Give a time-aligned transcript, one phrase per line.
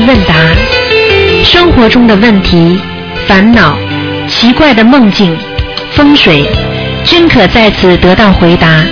[0.00, 0.34] 问答，
[1.44, 2.78] 生活中的问题、
[3.26, 3.78] 烦恼、
[4.28, 5.36] 奇怪的梦境、
[5.92, 6.44] 风水，
[7.04, 8.84] 均可在此得到回答。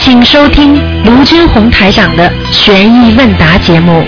[0.00, 4.04] 请收听卢军红台长的悬疑问答节目。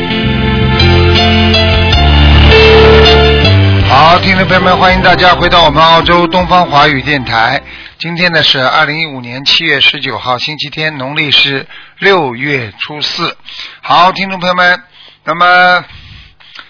[3.89, 7.63] 好，听众朋友们，欢迎大家回到我们澳洲东方华语电台。
[7.99, 11.67] 今天呢是二零一五年七月十九号，星期天，农历是
[11.99, 13.37] 六月初四。
[13.81, 14.83] 好，听众朋友们，
[15.25, 15.83] 那么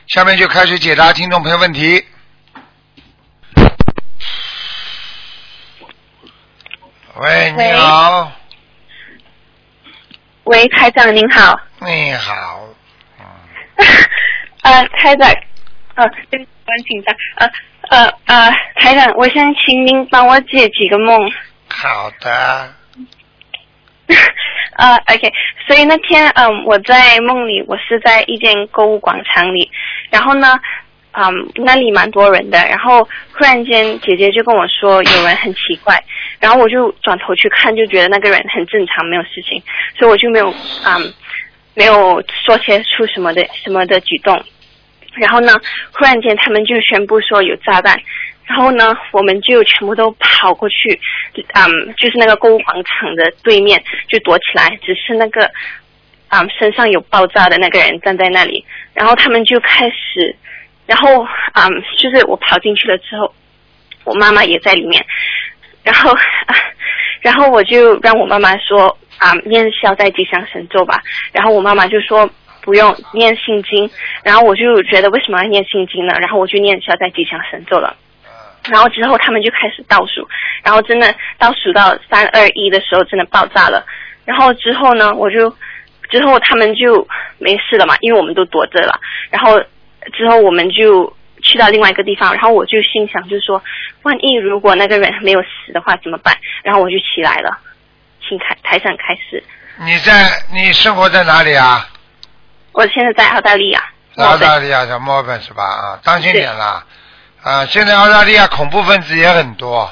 [0.07, 2.05] 下面就开始解答听众朋友问题。
[7.17, 8.31] 喂，你好，
[10.45, 11.59] 喂，台长您好。
[11.81, 12.69] 你好，
[14.63, 15.29] 呃，台长，
[15.97, 17.17] 呃，对我很紧张。
[17.39, 17.51] 呃
[17.89, 21.19] 呃呃，台长，我想请您帮我解几个梦。
[21.69, 22.75] 好的，
[24.77, 25.33] 呃，OK，
[25.67, 29.71] 所以那天嗯、我在梦里，我是在一间购物广场里，
[30.11, 30.59] 然后呢，
[31.13, 36.03] 嗯，那里蛮多人的，然后忽然间姐姐就跟我说有人很奇怪，
[36.39, 39.63] 然后我就转头去看，就觉得那个人很正常，没有事情，
[39.99, 40.49] 所以我就没有
[40.85, 41.15] 嗯
[41.75, 44.43] 没有说些出什么的什么的举动，
[45.15, 45.55] 然后呢，
[45.93, 48.01] 忽然间他们就宣布说有炸弹，
[48.45, 51.01] 然后呢，我们就全部都跑过去，
[51.55, 55.51] 嗯，就是那个购物广场的对面就躲起来，只是那个，
[56.29, 58.65] 嗯，身上有爆炸的那个人站在那里，
[58.97, 60.35] 然后他们就开始，
[60.87, 63.33] 然后，嗯，就是我跑进去了之后，
[64.05, 65.05] 我妈妈也在里面，
[65.85, 66.55] 然后，啊
[67.23, 71.01] 然后我就让我妈妈说，啊、念消灾吉祥神咒吧，
[71.33, 72.29] 然后我妈妈就说。
[72.63, 73.89] 不用念心经，
[74.25, 76.13] 然后我就觉得为什么要念心经呢？
[76.19, 77.97] 然后我就念消灾吉祥神咒了。
[78.69, 80.27] 然后之后他们就开始倒数，
[80.65, 83.87] 然后真的倒数到三二一的时候，真的爆炸了。
[84.25, 85.49] 然后之后呢，我就
[86.11, 87.07] 之后他们就
[87.39, 89.01] 没事了嘛，因为我们都躲着了。
[89.31, 89.59] 然后
[90.13, 93.63] 之后我们就去到另外一个地方，然后我就心想，就是说
[94.03, 96.37] 万一如果那个人没有死的话怎么办？
[96.63, 97.59] 然后我就起来了，
[98.27, 99.43] 请台台上开始。
[99.79, 100.13] 你在
[100.53, 101.89] 你生活在哪里啊？
[102.73, 103.83] 我现在在澳大利亚，
[104.17, 105.63] 澳大利亚在墨尔本是吧？
[105.63, 106.85] 啊，当心点啦！
[107.43, 109.91] 啊，现在澳大利亚恐怖分子也很多，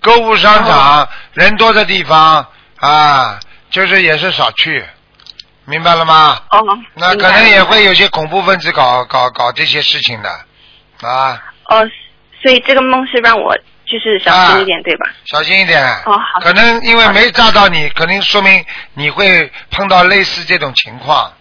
[0.00, 3.38] 购物商场、人多的地方啊，
[3.70, 4.84] 就是也是少去，
[5.66, 6.38] 明白了吗？
[6.50, 6.60] 哦，
[6.94, 10.28] 那可能也会有些恐怖分子搞搞搞这些事情的
[11.08, 11.88] 啊，哦，
[12.42, 15.06] 所以这个梦是让我就是小心一点，对吧？
[15.24, 15.82] 小心一点。
[16.04, 18.64] 哦好可能因为没炸到你，可能说明
[18.94, 21.32] 你会碰到类似这种情况。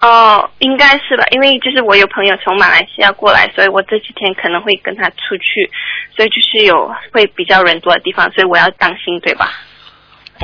[0.00, 5.70] 哦，应该是吧，因为就是我有朋友从马来西亚过来，所以我这几天可能会跟他出去，
[6.14, 9.50] 所以就是有会比较人多的地方，所以我要当心，对吧？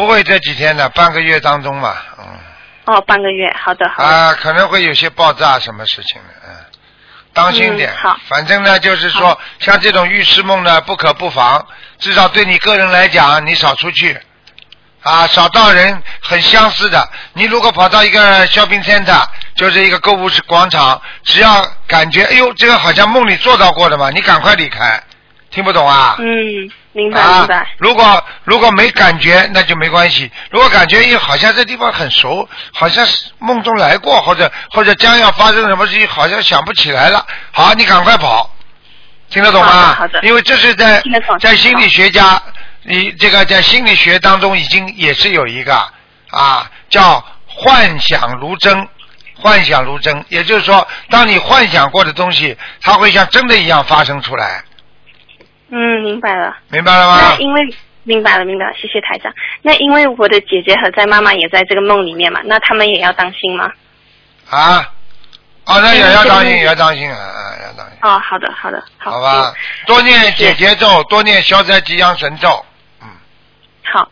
[0.00, 2.24] 不会这几天的，半个月当中嘛，嗯。
[2.86, 4.08] 哦，半个月，好的，好的。
[4.08, 6.56] 啊，可能会有些爆炸什么事情的，嗯，
[7.34, 7.90] 当心点。
[7.90, 11.66] 嗯好反正呢，就是说，像这种预示梦呢，不可不防。
[11.98, 14.18] 至少对你个人来讲，你少出去，
[15.02, 17.06] 啊，少到人很相似的。
[17.34, 19.22] 你如果跑到一个 shopping center，
[19.54, 24.98] 就是一个购物广场，只要感觉，哎呦，这个好像梦里做到过的嘛，你赶快离开。
[25.50, 26.16] 听不懂啊？
[26.20, 30.30] 嗯，明白啊明白。，如果如果没感觉，那就没关系。
[30.50, 37.24] 如果感觉，哎，好像这地方很熟，好像是梦中来过，或者或者将要发生什么事情，好像想不起来了。
[37.52, 38.50] 好，你赶快跑，
[39.28, 39.70] 听得懂吗？
[39.70, 41.02] 好的好的因为这是在
[41.38, 42.42] 在心理学家，
[42.82, 45.74] 你这个在心理学当中已经也是有一个
[46.30, 48.88] 啊，叫幻想如真。
[49.42, 54.62] 幻想如真，也就是说，当你幻想过的东西，它会像真的一样发生出来，
[55.70, 56.56] 嗯，明白了。
[56.68, 57.36] 明白了吗那？
[57.38, 59.32] 因为明白了，明白了，谢谢台长。
[59.62, 63.70] 那因为我的姐姐和在妈妈也在这个梦里面嘛，那他们也要当心吗？
[64.48, 64.92] 啊，
[65.66, 69.12] 哦，那也要当心，嗯也要当心啊，啊要当心，哦，好的，好的，好。
[69.12, 69.54] 好吧嗯？
[69.86, 72.64] 多念姐姐咒，多念消灾吉祥神咒，
[73.02, 73.08] 嗯
[73.84, 74.10] 好。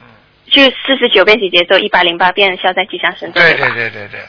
[0.00, 0.06] 嗯，
[0.50, 4.20] 就四十九遍姐姐咒，一百零八遍消灾吉祥神咒，对对对对对。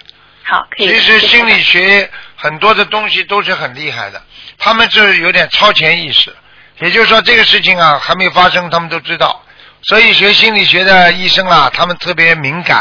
[0.44, 0.88] 好，可以。
[0.88, 4.22] 其实心理学很多的东西都是很厉害的，
[4.58, 6.34] 他们就是有点超前意识，
[6.80, 9.44] 也就是说这个事情啊还没发生，他们都知道。
[9.84, 12.80] 所以学心理学的医生啊，他们特别敏感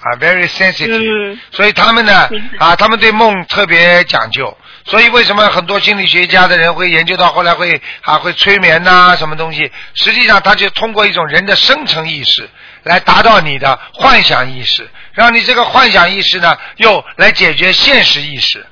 [0.00, 2.28] 啊，very sensitive，、嗯所以他们呢
[2.58, 4.56] 啊，他们对梦特别讲究。
[4.86, 9.70] 所以为什么很多心理学家的人会研究到后来会啊会催眠呐、什么东西？
[9.94, 12.48] 实际上他就通过一种人的深层意识
[12.84, 18.64] 来达到你的幻想意识，让你这个幻想意识呢又来解决现实意识。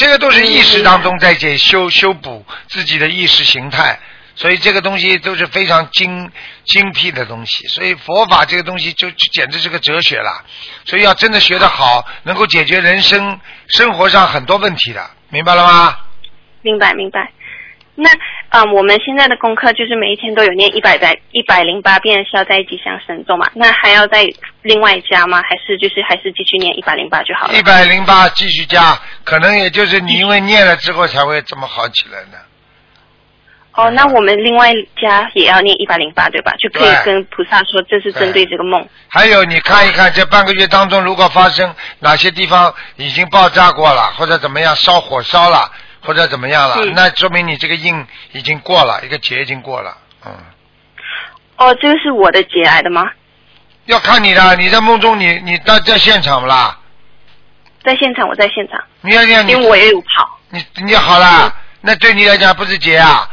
[0.00, 4.00] 这个都是意识当中在解修修补自己的意识形态，
[4.34, 6.32] 所以这个东西都是非常精
[6.64, 7.66] 精辟的东西。
[7.68, 10.42] 所以佛法这个东西就简直是个哲学了。
[10.86, 13.38] 所以要真的学得好，能够解决人生
[13.68, 15.94] 生活上很多问题的，明白了吗？
[16.62, 17.30] 明白明白。
[17.94, 18.08] 那、
[18.52, 23.48] 嗯我们现在的功课就是每一天都有念一百百一百零八遍消灾吉祥神咒嘛？
[23.54, 24.28] 那还要再
[24.62, 25.40] 另外加吗？
[25.42, 27.54] 还是就是还是继续念一百零八就好了？
[27.54, 32.38] 一百零八继续加，可能也就是你因为念了之后才会这么好起来呢。
[33.72, 36.52] 哦，那我们另外加也要念一百零八对吧？
[36.58, 38.84] 就可以跟菩萨说这是针对这个梦。
[39.06, 45.70] 还有，你看一看这半个月当中，如果发生哪些地方已经爆炸过了，或者怎么样烧火烧了，
[46.02, 49.96] 或者怎么样了，嗯那说明你这个印已经过了，一个劫已经过了。
[50.24, 50.32] 嗯，
[51.56, 53.10] 哦，这个是我的节来的吗？
[53.86, 56.78] 要看你的，你在梦中你你在在现场不啦？
[57.82, 60.38] 在现场，我在现场，你要念你因为我也有跑。
[60.50, 63.28] 你你好啦，那对你来讲不是劫啊？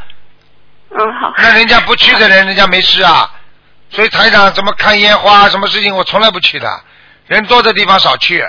[0.90, 1.32] 嗯，好。
[1.36, 3.30] 那人家不去的人，人家没事啊。
[3.90, 6.68] 所以台长怎么看烟花，什么事情我从来不去的，
[7.26, 8.44] 人多的地方少去。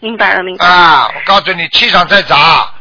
[0.00, 0.72] 明白了，明白了。
[0.72, 2.71] 啊，我告诉你，气场在砸。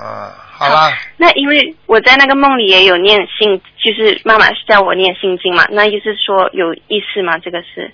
[0.00, 7.36] 嗯，好了，那因为我在那个梦里也有念心，就是妈妈是叫我念心经嘛，那意思说有意思吗？
[7.38, 7.92] 这个是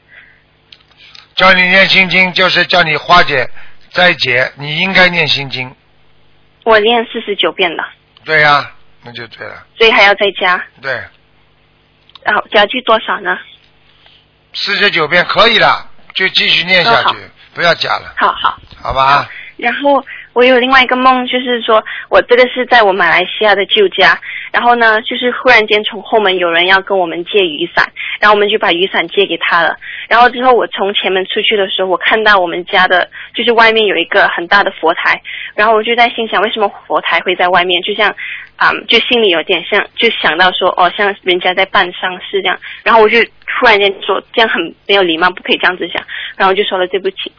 [1.34, 3.48] 叫你念心经，就是叫你化解
[3.90, 5.74] 灾劫，你应该念心经。
[6.64, 7.88] 我念四十九遍了，
[8.24, 8.70] 对呀、
[9.02, 9.66] 那就对了。
[9.78, 10.92] 所以还要再加，对，
[12.22, 13.38] 然后加句多少呢？
[14.52, 17.16] 四十九遍可以了，就继续念下去，
[17.54, 18.58] 不要加了，好好。
[18.82, 19.26] 好吧？
[19.56, 24.20] 然后我有另外一个梦，就是说我这个是在我马来西亚的旧家，
[24.52, 27.90] 然后呢，就是忽然间从后门有人要跟我们借雨伞，
[28.20, 29.76] 然后我们就把雨伞借给他了。
[30.08, 35.22] 然后之后我从前门出去的时候，我看到我们家的，就是外面有一个很大的佛台，
[35.54, 37.80] 然后我就在心想，为什么佛台会在外面？
[37.82, 38.10] 就像，
[38.56, 42.58] 啊、就心里有点像，就想到说，哦，像人家在办丧事这样。
[42.82, 46.02] 然后我就突然间说，这样很没有礼貌，不可以这样子想。
[46.36, 47.32] 然后就说了对不起。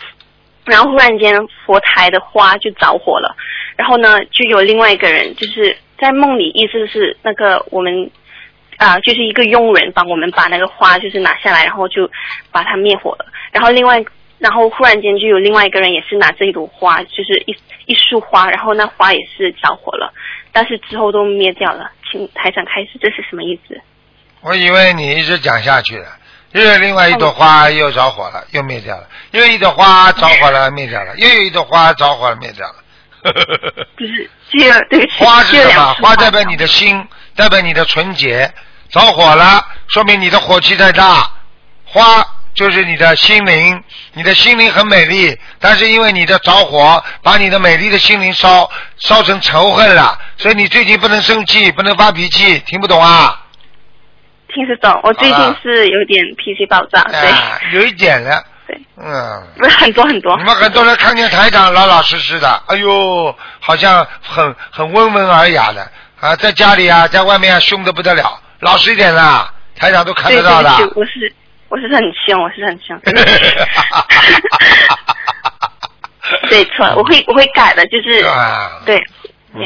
[0.66, 1.36] 然后忽然间
[1.66, 3.36] 佛台的花就着火了，
[3.76, 8.10] 然后呢，就有另外一个人，就是在梦里，意思是那个我们
[8.78, 12.10] 啊、就是一个佣人帮我们把那个花就是拿下来，然后就
[12.52, 13.26] 把它灭火了。
[13.52, 14.04] 然后另外，
[14.38, 20.14] 然后忽然间就有另外一个人也是拿这一朵花，就是一一束花，然后那花也是着火了，
[20.52, 21.90] 但是之后都灭掉了。
[22.12, 23.80] 请台长开始，这是什么意思？
[24.42, 26.08] 我以为你一直讲下去了，
[26.56, 32.76] 又有另外一朵花又着火了，又灭掉了，又有一朵花着火了，灭掉了，又有一朵花着火了，灭掉了。
[34.00, 35.94] 就是只有对花是什么？
[35.96, 37.06] 花代表你的心，
[37.36, 38.50] 代表你的纯洁。
[38.90, 41.30] 着火了，说明你的火气太大。
[41.84, 53.42] 花就是你的心灵，你的心灵很美丽，但是因为你的着火，把你的美丽的心灵烧烧成仇恨了，所以你最近不能生气，不能发脾气，听不懂啊？
[54.56, 55.00] 听得懂。
[55.04, 57.30] 我最近是有点脾气暴躁，对。
[57.30, 58.44] 啊，有一点了。
[58.66, 59.44] 对，嗯。
[59.58, 60.36] 不 是很多很多。
[60.38, 65.88] 你们很多人看见台长老老实实的，哎呦，好像很很温文尔雅的
[66.20, 70.70] 啊，在家里啊，在外面啊，凶的不得了，老实一点啦，台长都看得到的。
[70.96, 71.32] 我是
[71.70, 72.98] 我是很凶，我是很凶。
[76.50, 79.00] 对错了，我会我会改的，就是啊，对。
[79.54, 79.62] 嗯，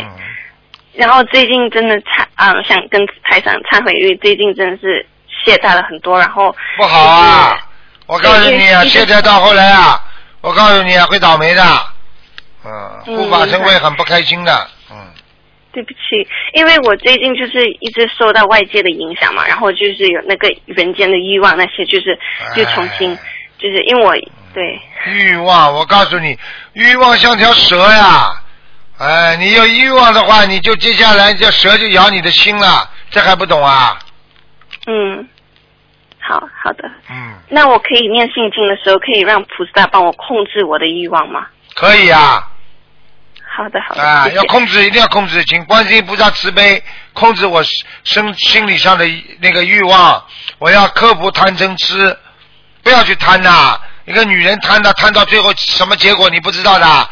[0.99, 7.57] 然后最近真的忏啊、想跟台长忏悔，因为最近真的是懈怠了很多，然后不好啊！
[8.05, 9.97] 我告诉你啊，懈怠到后来啊，
[10.41, 11.63] 我告诉你啊，会倒霉的。
[12.65, 14.67] 嗯，嗯护法神会很不开心的。
[14.91, 14.97] 嗯，
[15.71, 15.99] 对不起，
[16.53, 22.19] 因为我最近就是一直受到外界的影响嘛，然后就是有那个人间的欲望那些，就是
[22.53, 23.19] 就重新哎
[23.57, 24.13] 就是因为我
[24.53, 26.37] 对欲望，我告诉你，
[26.73, 28.29] 欲望像条蛇呀。
[28.99, 33.97] 哎，你有欲望的话，你就接下来这蛇就咬你的心了，这还不懂啊？
[34.87, 35.25] 嗯，
[36.19, 36.83] 好好的。
[37.09, 41.47] 嗯，那我可以念心经的时候，可以让菩萨帮我控制我的欲望吗？
[41.75, 42.45] 可以啊，
[43.55, 47.63] 好的，好的，啊，谢谢要控制，一定要控制，请观世音菩萨慈悲，控制我
[48.03, 49.05] 身心理上的
[49.39, 50.21] 那个欲望，
[50.57, 52.17] 我要克服贪嗔痴，
[52.83, 57.09] 不要去贪呐、一个女人贪的，贪到最后什么结果你不知道的。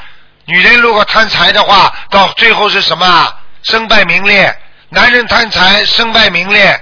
[0.48, 3.40] 女人如果贪财的话，到最后是什么啊？
[3.64, 4.54] 身败名裂。
[4.90, 6.82] 男人贪财，身败名裂。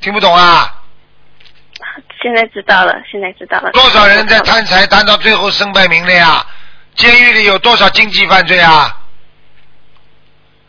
[0.00, 0.76] 听不懂啊？
[2.22, 3.70] 现在知道了，现在知道了。
[3.72, 6.46] 多少人在贪财，贪到最后身败名裂啊？
[6.94, 8.98] 监狱里有多少经济犯罪啊？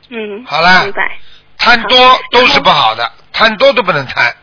[0.09, 1.17] 嗯，好了明白。
[1.57, 4.33] 贪多都是不好的，贪多都不能贪。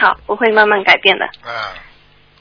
[0.00, 1.26] 好，我会慢慢改变的。
[1.44, 1.52] 嗯，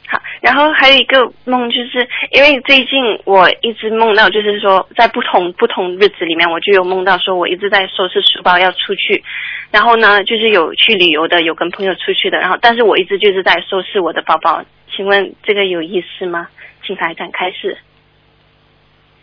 [0.08, 9.24] 好，然后还有一个梦，就是因为最近我一直梦到，就是说在不同不同日子里面，我就有梦到说我一直在收拾书包要出去，
[9.72, 14.64] 然后呢，就是有去旅游的，有跟朋友出去的，然后但是我一直就是在收拾我的包包。
[14.96, 16.48] 请问这个有意思吗？
[16.86, 17.78] 请台长开始。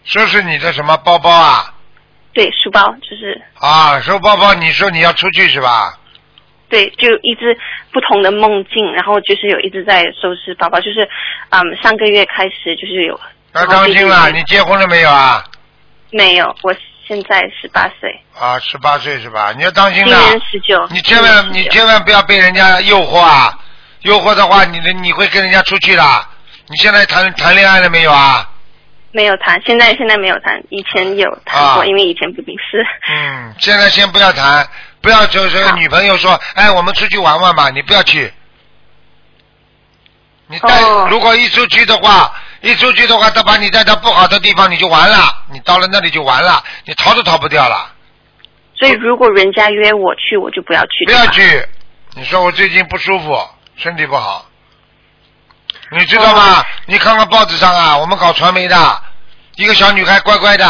[0.04, 1.74] 收拾你的什么包包啊？
[2.34, 5.98] 对，书包就是啊，收包包，你说你要出去是吧？
[6.72, 7.54] 对，就一直
[7.92, 11.06] 不同的梦境，然后就是有一直在收拾包包，就是
[11.50, 13.20] 嗯上个月开始就是有。
[13.54, 15.44] 要当心了，你结婚了没有啊？
[16.10, 16.74] 没有，我
[17.06, 18.18] 现在十八岁。
[18.40, 19.52] 啊，十八岁是吧？
[19.54, 20.14] 你要当心今。
[20.14, 20.88] 年十九。
[20.90, 23.58] 你千万你千万不要被人家诱惑啊！
[24.00, 26.02] 诱惑的话，你的你会跟人家出去的。
[26.68, 28.48] 你现在谈谈恋爱了没有啊？
[29.14, 32.82] 没有谈，现在现在没有谈，以前有谈过，因为以前不顶事。
[33.10, 34.66] 嗯，现在先不要谈，
[35.02, 38.32] 不要就是女朋友说，哎，我们出去玩玩吧，你不要去。
[40.46, 47.90] 你带、哦如果一出去的话，一出去的话，他把你带到不好的地方，你就完了，你到了那里就完了，你逃都逃不掉了。
[48.74, 51.04] 所以如果人家约我去，我就不要去。
[51.06, 51.26] 不要。
[51.28, 51.66] 去，
[52.14, 54.46] 你说我最近不舒服，身体不好，
[55.90, 56.64] 你知道吗？
[56.86, 59.02] 你看看报纸上啊，我们搞传媒的，
[59.56, 60.66] 一个小女孩乖乖的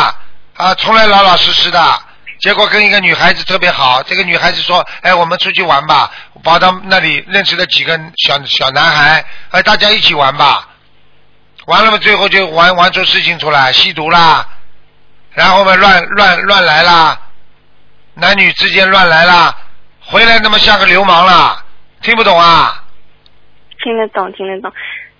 [0.56, 2.02] 啊，从来老老实实的，
[2.42, 6.11] 结果跟一个女孩子特别好，这个女孩子说，哎，我们出去玩吧，
[6.42, 10.68] 跑到那里认识了几个小小男孩，哎，大家一起玩吧，
[11.66, 14.44] 完了嘛，最后就玩玩出事情出来，吸毒啦，
[15.30, 17.16] 然后嘛乱乱乱来啦，
[18.14, 19.56] 男女之间乱来啦，
[20.00, 21.64] 回来那么像个流氓啦，
[22.02, 22.82] 听不懂啊？
[23.84, 24.72] 听得懂，听得懂。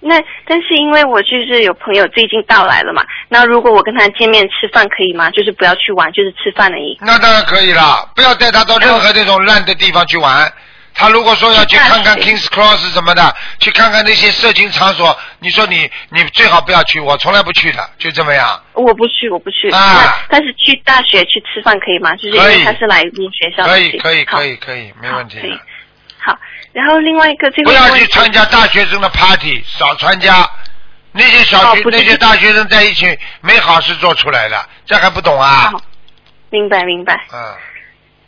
[0.03, 5.31] 那但是因为我就是有朋友最近到来了嘛，那如果我跟他见面吃饭可以吗？
[5.31, 6.99] 就是不要去玩，就是吃饭而已。
[7.01, 10.53] 那当然可以啦，不要带他到任何这种烂的地方去玩。
[10.95, 18.63] 他如果说要去看看 Kings Cross 什么的，去看看那些色情场所，你说你你最好不要去，我从来不去的，就这么样。
[18.75, 19.71] 我不去，我不去。
[19.71, 22.15] 啊那但是去大学去吃饭可以吗？
[22.17, 25.39] 就是因为他是来入学校的可以可以可以可以，没问题
[26.73, 30.49] 然后另外一个最后不要去参加大学生的 party，少参加。
[31.15, 33.07] 那些小学、哦那些大学生在一起
[33.43, 35.71] 没好事做出来的，这还不懂啊？
[35.71, 35.83] 好，
[36.49, 37.27] 明白明白。
[37.31, 37.37] 嗯，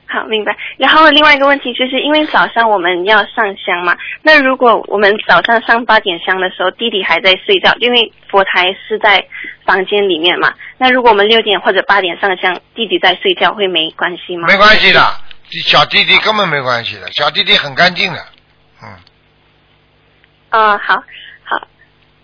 [0.06, 0.54] 好，明白。
[0.76, 9.24] 然后另外一个问题就是因为早上我们要上香嘛，那如果我们早上上八点香的时候，弟弟还在睡觉，因为佛台是在
[9.64, 14.46] 房间里面嘛，那如果我们六点或者八点上香，弟弟在睡觉会没关系吗？
[14.46, 15.00] 没关系的，
[15.64, 18.33] 小弟弟根本没关系的，小弟弟很干净的，嗯。
[20.54, 20.94] 哦，好，
[21.42, 21.61] 好，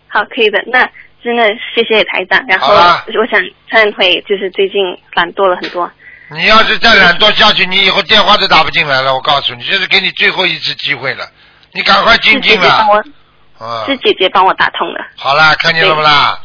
[0.07, 0.63] 好，可以的。
[0.69, 0.89] 那
[1.23, 2.41] 真的谢谢台长。
[2.47, 4.81] 然后我想忏悔，就是最近
[5.15, 5.91] 懒惰了很多。
[6.29, 9.13] 你要是再懒惰下去，你以后电话都打不进来了。
[9.13, 11.29] 我告诉你，这是给你最后一次机会了，
[11.73, 12.69] 你赶快精姐进了。
[12.69, 15.05] 姐帮我，啊，是姐姐帮我打通的。
[15.17, 16.39] 好啦，看见了不啦？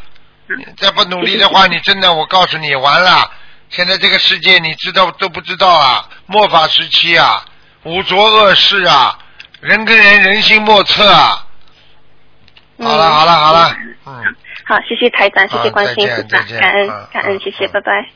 [0.78, 3.30] 再不努力的话，你真的，我告诉你，完了。
[3.70, 6.10] 现在这个世界，你知道都不知道啊？
[6.26, 7.46] 末法时期啊，
[7.84, 9.20] 五浊恶世啊，
[9.62, 11.45] 人跟人人心莫测啊。
[12.78, 14.36] 嗯好了，好了，好了，嗯。
[14.68, 18.10] 好，谢谢台长，谢谢观世音再菩萨，见再见感恩嗯感恩，嗯谢谢，嗯拜拜。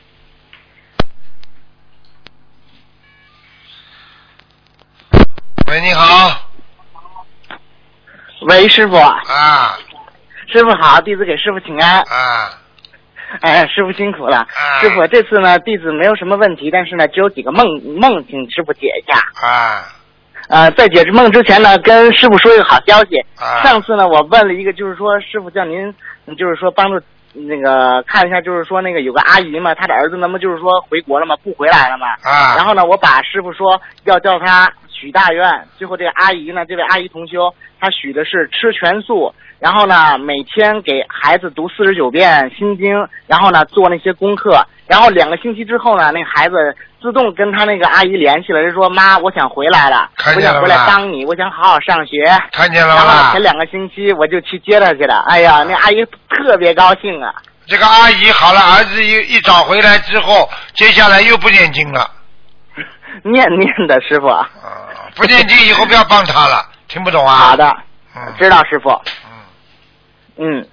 [5.68, 6.42] 喂，你好，
[8.48, 9.78] 喂，师傅，啊
[10.48, 12.00] 师傅好，弟子给师傅请安。
[12.00, 12.50] 啊
[13.42, 14.38] 哎，师傅辛苦了。
[14.38, 17.64] 啊师傅，这次呢，弟子没有什么问题，但是呢，只有几个梦
[18.00, 19.46] 梦，请师傅解一下。
[19.46, 19.84] 啊
[20.50, 23.16] 呃，在解释梦之前呢，跟师傅说一个好消息。
[23.38, 23.62] 啊！
[23.62, 25.94] 上次呢，我问了一个，就是说师傅叫您，
[26.26, 27.00] 嗯就是说帮助
[27.32, 32.08] 那个看一下，就是说那个有个阿姨嘛，她的儿子那么就是说回国了嘛，不回来了嘛。
[32.22, 34.68] 啊，然后呢，我把师傅说要叫他
[35.00, 46.54] 许大愿，最后这个阿姨呢，这位阿姨同修，她许的是吃全素，然后呢，每天给孩子读四十九遍心经，然后呢做那些功课，然后两个星期之后呢，那个孩子
[47.00, 52.22] 自动跟他那个阿姨联系了，就说妈，我想回来了，看见了我想回来吧帮你，我想好好上学。
[52.52, 53.42] 看见了然后呢吧前？
[53.42, 57.32] 两个星期我就去接他去了，哎呀，那阿姨特别高兴啊。
[57.66, 62.19] 这个阿姨好了，儿子一一找回来之后，接下来又不念经了。
[63.24, 64.48] 念念的师傅，啊，
[65.14, 67.36] 不念经以后不要帮他了，听不懂啊？
[67.36, 67.76] 好的，
[68.16, 68.90] 嗯，知道师傅。
[70.38, 70.68] 嗯，嗯，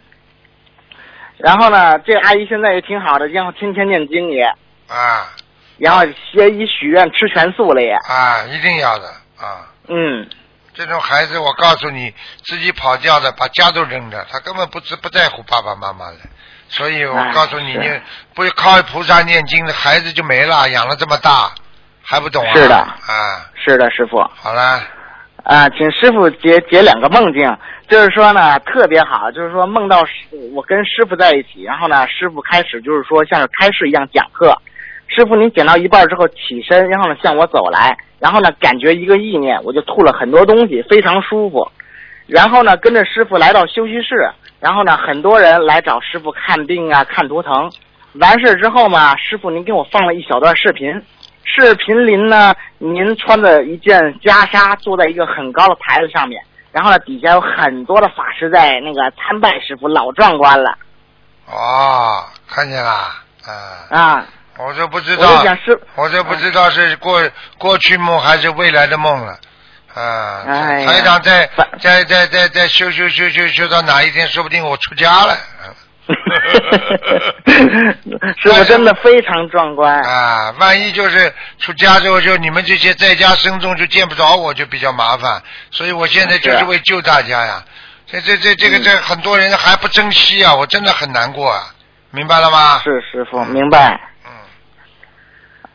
[1.37, 4.43] 然后呢，这个阿姨现在也挺好的，然后天天念经也，
[4.87, 5.33] 啊
[5.77, 7.91] 然后学医许愿吃全素了也。
[7.91, 9.07] 啊，一定要的
[9.39, 9.69] 啊！
[9.87, 10.27] 嗯，
[10.73, 12.11] 这种孩子，我告诉你，
[12.43, 16.17] 自己跑掉的，把家都扔了，他根本不知不在乎爸爸妈妈了。
[16.69, 18.01] 所以我哎告诉你，你
[18.33, 21.51] 不靠菩萨念经的孩子就没了，养了这么大
[22.09, 22.53] 还不懂啊？
[22.55, 24.17] 是的啊，是的，师傅。
[24.33, 24.79] 好了，
[25.43, 27.57] 啊，请师傅解解两个梦境，
[27.89, 30.13] 就是说呢特别好，就是说梦到师
[30.55, 34.57] 我跟师傅在一起，然后呢师傅开始就是说像是开示一样讲课，
[35.09, 41.69] 师傅您讲到一半之后起身，然后呢向我走来，然后呢感觉一个意念，我就吐了很多东西，非常舒服。
[42.25, 47.69] 然后呢跟着师傅来到休息室，然后呢很多人来找师傅看病啊看图腾，
[48.13, 51.03] 完事之后嘛，师傅您给我放了一小段视频。
[51.47, 60.77] 视频里呢，您穿着一件袈裟，坐在一个很高的台子上面，然后呢，底下有很多的法师在那个参拜师傅，老壮观了。
[61.45, 62.91] 哦，看见了，
[63.45, 64.25] 啊，啊，
[64.57, 65.43] 我就不知我道
[65.95, 67.21] 我就不知道是过
[67.57, 69.39] 过去梦还是未来的梦了。
[69.93, 75.35] 啊，哎呀台长在反在在在在修修修修修到哪一天，说不定我出家了。
[78.37, 79.99] 师傅真的非常壮观。
[80.01, 85.41] 啊，万一就是出家之后，就你们这些在家僧众就见不着我，就比较麻烦。
[85.71, 87.63] 所以我现在就是为救大家呀。
[88.05, 91.63] 这这这这个这很多人还不珍惜啊，我真的很难过啊，
[92.11, 92.79] 明白了吗？
[92.79, 93.99] 是师傅，明白。
[94.25, 94.31] 嗯，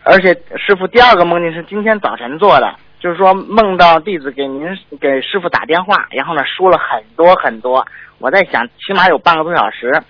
[0.02, 4.66] 而且师傅第二个梦境是今天早晨做的，就是说梦到弟子给您
[4.98, 7.86] 给师傅打电话，然后呢说了很多很多，
[8.18, 10.02] 我在想起码有半个多小时。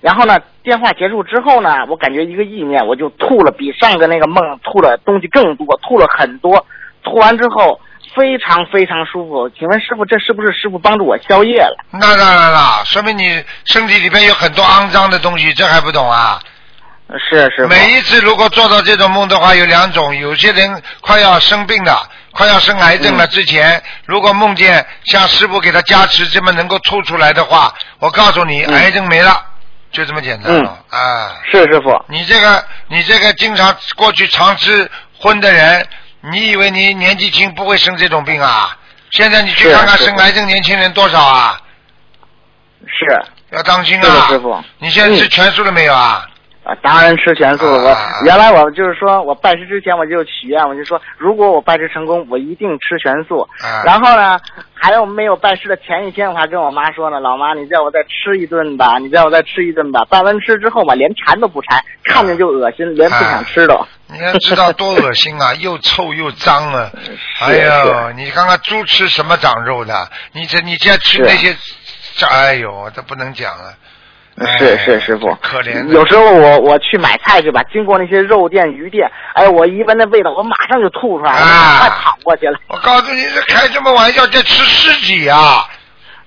[0.00, 6.66] 然后呢，电话结束之后呢，我感觉一个意念，我就吐了，比上个那个梦吐了东西更多，吐了很多。
[7.02, 7.80] 吐完之后
[8.14, 9.48] 非常非常舒服。
[9.50, 11.76] 请问师傅，这是不是师傅帮助我消业了？
[11.92, 16.40] 那当然了，说明你身体里边有很多肮脏的东西，这还不懂啊？
[17.30, 17.66] 是是。
[17.68, 22.02] 每一次如果做到这种梦的话，有两种，有些人快要生病了，
[22.32, 29.40] 快要生癌症了，嗯之前如果梦见像师傅给他加持这么能够吐出来的话，我告诉你，嗯癌症没了，
[29.90, 31.36] 就这么简单了、啊！
[31.50, 32.04] 是师傅。
[32.08, 35.86] 你这个你这个经常过去常吃荤的人，
[36.32, 38.76] 你以为你年纪轻不会生这种病啊？
[39.12, 41.60] 现在你去看看生癌症年轻人多少啊？
[42.86, 43.22] 是。
[43.50, 44.26] 要当心啊！
[44.28, 46.26] 师傅你现在吃嗯全素了没有啊？
[46.66, 47.92] 啊，当然吃全素了。
[47.92, 53.48] 啊我原来我就是说我拜师之前我就许愿，我就说如果我拜师成功，我一定吃全素。
[53.62, 54.36] 啊然后呢，
[54.74, 60.04] 还有没有拜师的前一天，我还跟我妈说呢，老妈，你叫我再吃一顿吧，你叫我再吃一顿吧。
[60.10, 63.86] 拜完吃之后嘛，连馋都不馋，看着就恶心，连不想吃都。
[64.08, 66.90] 你要知道多恶心啊，又臭又脏啊！
[67.42, 70.08] 哎呦，你看看猪吃什么长肉的？
[70.32, 71.56] 你这你这吃是那些，
[72.16, 73.74] 这哎呦，这不能讲了。
[74.38, 75.86] 哎是是师傅，可怜。
[75.88, 82.58] 有时候我我去买菜去吧，经过那些肉店、鱼店，哎，我一闻那味道，我马上就吐出来了，啊快跑过去了。
[82.68, 84.26] 我告诉你，这开什么玩笑？
[84.26, 85.64] 这吃尸体啊！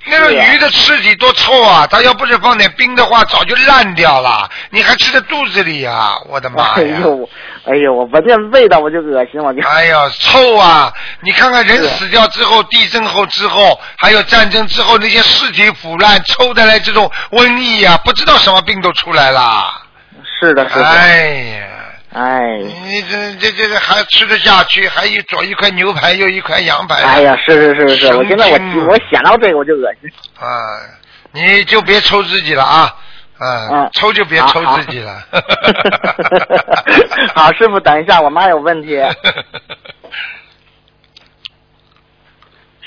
[0.05, 1.85] 那个鱼的尸体多臭啊！
[1.89, 4.49] 它要不是放点冰的话，早就烂掉了。
[4.69, 6.15] 你还吃在肚子里啊！
[6.29, 6.99] 我的妈哎呀！
[7.01, 7.29] 呦，
[7.65, 9.61] 哎呦，我闻见味道我就恶心，我就。
[9.67, 10.91] 哎呀，臭啊！
[11.21, 19.69] 你看看人死掉之后，地震后之后，还有战争之后，那些尸体腐烂，臭的来这种瘟疫啊，不知道什么病都出来了。
[20.39, 20.85] 是的，是的。
[20.87, 21.65] 哎呀，
[22.11, 24.87] 哎，你这这这个还吃得下去？
[24.87, 26.95] 还一左一块牛排，右一块羊排。
[27.03, 30.09] 哎呀，是是是是，神我现在我我想到这个我就恶心。
[30.39, 30.47] 啊，
[31.31, 32.95] 你就别抽自己了啊！
[33.37, 35.23] 啊，嗯抽就别抽自己了。
[37.35, 38.97] 好，师傅，等一下，我妈有问题。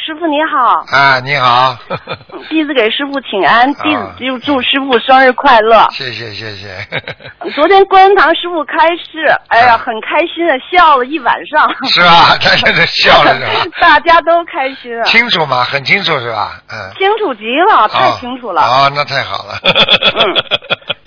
[0.04, 1.76] 师傅你好，啊，你好。
[2.50, 5.86] 弟子给师傅请安，弟啊子就祝师傅生日快乐。
[5.92, 6.76] 谢谢谢谢。
[7.54, 11.70] 昨天观音堂师傅开示，哎呀，啊很开心的笑了一晚上。
[11.88, 12.36] 是吧？
[12.40, 13.48] 他现在笑了是吧？
[13.80, 15.62] 大家都开心啊，清楚吗？
[15.62, 16.60] 很清楚是吧？
[16.72, 16.90] 嗯。
[16.98, 18.60] 清楚极了，太清楚了。
[18.60, 19.54] 啊、哦，那太好了。
[19.62, 20.34] 嗯，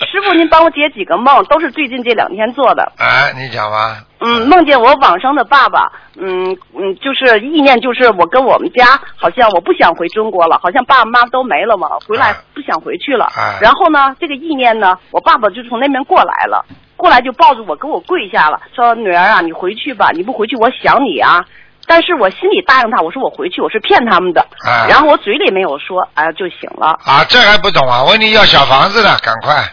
[0.09, 2.93] 师傅您帮我解几个梦，都是最近这两天做的。
[2.97, 3.97] 哎，你讲吧。
[4.25, 13.27] 嗯，梦见我往生的爸爸，嗯嗯，就是意念就是我跟我们家好像我不想回中国了，好像爸爸妈妈都没了嘛，回来哎不想回去了。
[13.37, 16.65] 哎然后呢，这个意念呢，我爸爸就从那边过来了，
[16.97, 21.45] 过来就抱着我给我跪下了，说女儿啊，你回去吧，你不回去我想你啊。
[21.87, 24.43] 但是我心里答应他，我说我回去，我是骗他们的。
[24.65, 26.97] 哎然后我嘴里没有说，哎、就醒了。
[27.05, 28.01] 啊，这还不懂啊？
[28.03, 29.63] 我问你要小房子呢，赶快！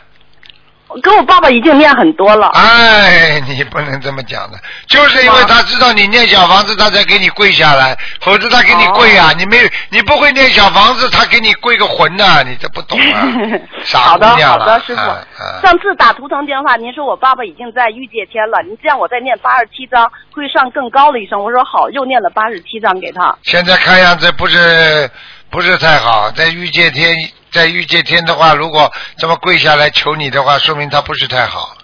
[1.00, 2.48] 跟我爸爸已经念很多了。
[2.54, 9.32] 哎，你不能这么讲的，就是因为他知道你念小房子，他才给你跪下来，否则他给你跪啊！
[9.36, 9.58] 你没
[9.90, 13.26] 你不会念小房子，他给你跪个魂呐、你这不懂啊！
[13.84, 15.00] 傻好的，姑娘了好的，师傅。
[15.00, 21.42] 啊啊上次打图腾电话，您说我爸爸已经在御界天了，您这样我再念八十七章，会上更高的一生。
[21.42, 23.36] 我说好，又念了八十七章给他。
[23.42, 25.10] 现在看样子不是
[25.50, 27.16] 不是太好，在御界天，
[27.52, 31.76] 在御界天的话，如果这么跪下来求你的话，说明他不是太好。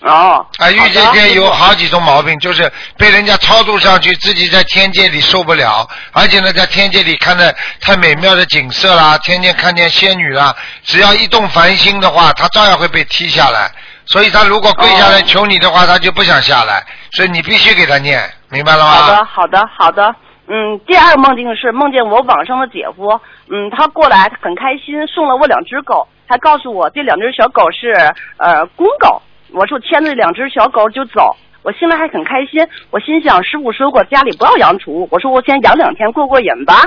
[0.00, 0.46] 哦。
[0.58, 10.54] 啊，御界天有好几种毛病，就是被人家超度上去，自己在天界里受不了，而且呢，在天界里看的太美妙的景色啦，天天看见仙女啦，
[10.84, 13.70] 只要一动凡心的话，他照样会被踢下来。
[14.06, 18.90] 所以他如果跪下来哦求你的话，他就不想下来，所以你必须给他念，明白了吗？
[18.90, 20.14] 好的，好的，好的。
[20.48, 27.92] 嗯，第二个梦境是梦见我网上的姐夫，嗯，他过来很开心，送了我两只狗，还告诉我这两只小狗是
[28.38, 29.20] 呃公狗。
[29.52, 32.60] 我说牵着两只小狗就走，我心里还很开心。
[32.90, 36.82] 我心想，师傅说过家里不要养宠物，我说我先养两天过过瘾吧，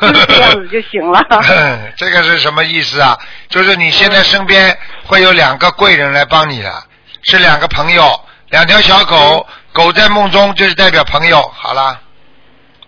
[0.00, 1.24] 就 是这样子就行了。
[1.96, 3.16] 这个是什么意思啊？
[3.48, 6.70] 就是你现在身边会有两个贵人来帮你的，
[7.22, 8.04] 是两个朋友，
[8.50, 11.40] 两条小狗，狗在梦中就是代表朋友。
[11.52, 11.98] 好了，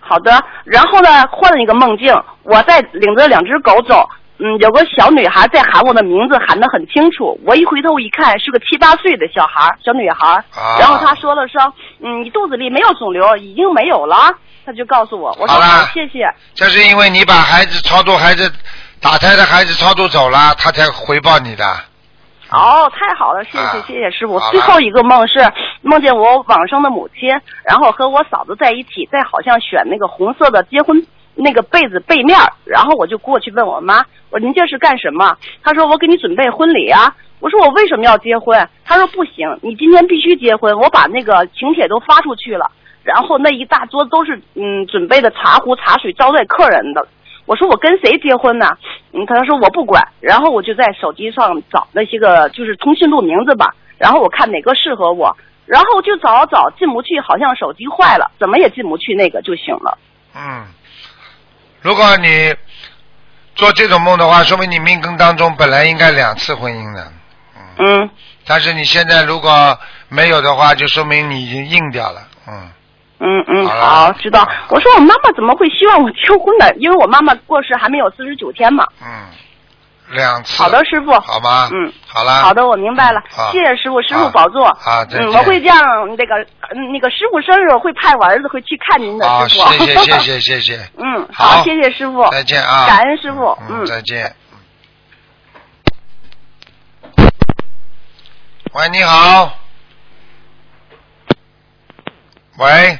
[0.08, 7.38] 好的，然后呢，换了一个梦境，我在领着两只狗走，嗯，有个小女孩在喊我的名字，喊得很清楚。
[7.44, 10.34] 我一回头一看，是个七八岁的小孩，小女孩。
[10.54, 11.72] 啊然后她说了声
[12.04, 14.32] ：“嗯，你肚子里没有肿瘤，已经没有了。”
[14.64, 16.28] 她就告诉我，我说好，谢谢。
[16.54, 18.50] 这是因为你把孩子超度孩子
[19.00, 21.64] 打胎的孩子超度走了，他才回报你的。
[22.56, 24.40] 哦，太好了，谢谢、啊谢谢师傅。
[24.50, 25.38] 最后一个梦是
[25.82, 27.28] 梦见我往生的母亲，
[27.62, 33.98] 然后和我嫂子在一起，在好像选那个红色的结婚那个被子背面儿，然后我就过去问我妈，
[34.30, 35.36] 我说您这是干什么？
[35.62, 37.14] 她说我给你准备婚礼啊。
[37.38, 38.66] 我说我为什么要结婚？
[38.82, 42.70] 她说不行，你今天必须结婚，我把那个请帖都发出去了，
[43.04, 47.06] 然后那一大桌都是嗯准备的茶壶茶水招待客人的。
[47.46, 48.68] 我说我跟谁结婚呢？
[49.12, 50.06] 嗯，他说我不管。
[50.20, 59.98] 然后我就在手机上找那些个就是通讯录名字吧，然后我看哪个适合我，然后就找找进不去，好像手机坏了，怎么也进不去那个就行了。
[60.34, 60.66] 嗯，
[61.80, 62.54] 如果你
[63.54, 67.12] 做这种梦的话，说明你命根当中本来应该两次婚姻的。
[67.78, 68.10] 嗯，
[68.46, 69.78] 但是你现在如果
[70.08, 72.26] 没有的话，就说明你已经硬掉了。
[72.48, 72.70] 嗯，
[73.18, 74.46] 嗯嗯，好，知道。
[74.68, 76.66] 我说我妈妈怎么会希望我结婚呢？
[76.78, 78.84] 因为我妈妈过世还没有四十九天嘛。
[79.00, 79.08] 嗯，
[80.10, 80.62] 两次。
[80.62, 81.12] 好的，师傅。
[81.20, 81.68] 好吗？
[81.72, 82.42] 嗯，好了。
[82.42, 83.20] 好的，我明白了。
[83.52, 84.62] 谢谢师傅，师傅保重。
[84.66, 85.78] 啊，对嗯，我会这样，
[86.18, 86.34] 那个
[86.74, 89.72] 嗯那个师傅生日会派我儿子会去看您的，好，师傅。
[89.72, 90.76] 谢谢谢谢谢谢。
[90.98, 92.28] 嗯，好谢谢师傅。
[92.30, 92.86] 再见啊！
[92.86, 93.56] 感恩师傅。
[93.68, 93.86] 嗯，嗯。
[93.86, 94.34] 再见。
[98.74, 99.50] 喂，你好。
[102.58, 102.98] 喂。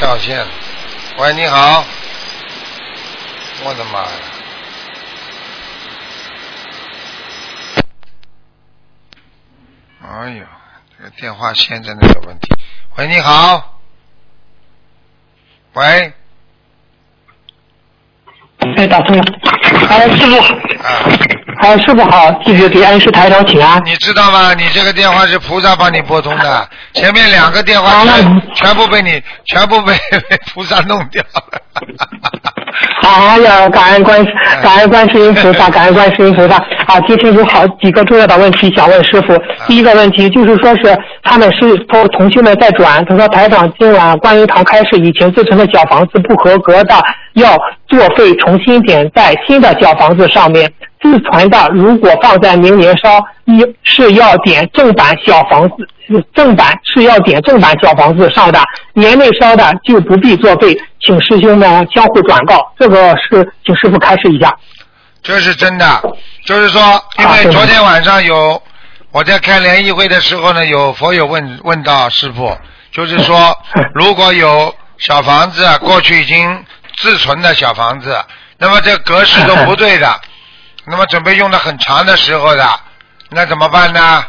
[0.00, 0.46] 跳线。
[1.18, 1.84] 喂，你好。
[3.62, 4.10] 我的妈呀！
[10.02, 10.46] 哎呦，
[10.96, 12.48] 这个电话线真的有问题。
[12.96, 13.78] 喂，你好。
[15.74, 16.14] 喂，
[18.76, 19.24] 哎，打通了。
[19.88, 21.04] 哎，师傅，啊，
[21.62, 23.80] 哎，师傅好，继续给恩师台长请安。
[23.84, 24.54] 你知道吗？
[24.54, 29.92] 你这个电话是菩萨帮你拨通的， 前面两个电话全全部被你全部被
[30.28, 31.42] 被菩萨弄掉了。
[33.02, 34.24] 哎呀，感恩观
[34.62, 36.56] 感恩观世音菩萨，感恩观世音菩萨
[36.86, 37.00] 啊！
[37.06, 39.36] 今天有好几个重要的问题想问师傅。
[39.66, 46.94] 第一个问题就是说是他们是说同学们在转，他说台长今晚观音堂开始以前自存的小房子不合格的，
[47.34, 47.56] 要
[47.86, 50.72] 作废重新点在新的小房子上面。
[51.02, 55.76] 自存的如果放在明年烧，一是要点正版小房子，
[56.34, 58.60] 正版是要点正版小房子上的，
[58.92, 59.64] 年内烧的。
[59.82, 62.70] 就不必作废，请师兄们相互转告。
[62.78, 64.54] 这个是请师傅开示一下。
[65.22, 65.86] 这是真的，
[66.44, 66.82] 就是说，
[67.18, 68.62] 因为昨天晚上有
[69.12, 72.56] 我在开联谊会的时候呢，有佛友问问到师傅，
[72.92, 73.56] 就是说，
[73.94, 76.64] 如果有小房子过去已经
[76.98, 78.24] 自存的小房子，
[78.58, 80.20] 那么这格式都不对的，
[80.86, 82.80] 那么准备用的很长的时候的，
[83.30, 84.24] 那怎么办呢？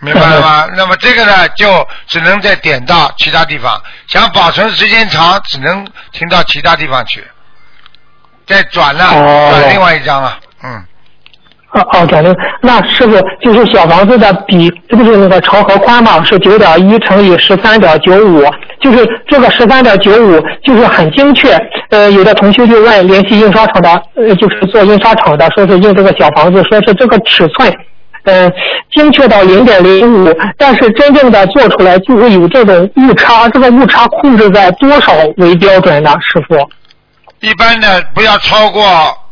[0.00, 0.68] 明白了吗？
[0.76, 7.26] 那么这个呢，就只能再点到其他地方，想保存时间长，只能停到其他地方去，
[8.46, 10.84] 再转了，哦转另外一张啊，嗯。
[11.72, 12.34] 哦哦，转正。
[12.62, 16.24] 那师傅就是小房子的比，这不是那个长和宽嘛？
[16.24, 18.42] 是九点一乘以十三点九五，
[18.80, 21.54] 就是这个十三点九五就是很精确。
[21.90, 27.70] 呃，有的同学就问联系印刷厂的，呃，就是做印刷厂的，说是印这个小房子，说是这个尺寸。
[28.24, 28.50] 呃，
[28.94, 36.10] 精确到零点零五，但是真正的做出来就会有这种误差，这个误差控制在多少为标准呢？
[36.20, 36.56] 师傅？
[37.40, 38.82] 一般的不要超过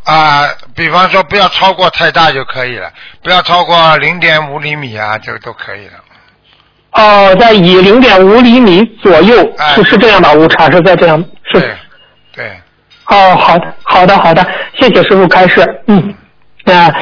[0.07, 2.89] 啊、比方说不要超过太大就可以了，
[3.25, 5.95] 不要超过零点五厘米啊，这个都可以了。
[6.93, 11.19] 哦，在以零点五厘米左右，哎是是这样的误差，是在这样
[11.53, 11.61] 是。
[11.61, 11.77] 对，
[12.37, 12.61] 对，
[13.09, 14.47] 哦，好的，好的，好的，
[14.79, 15.83] 谢谢师傅开示。
[15.89, 16.15] 嗯，
[16.67, 16.93] 呃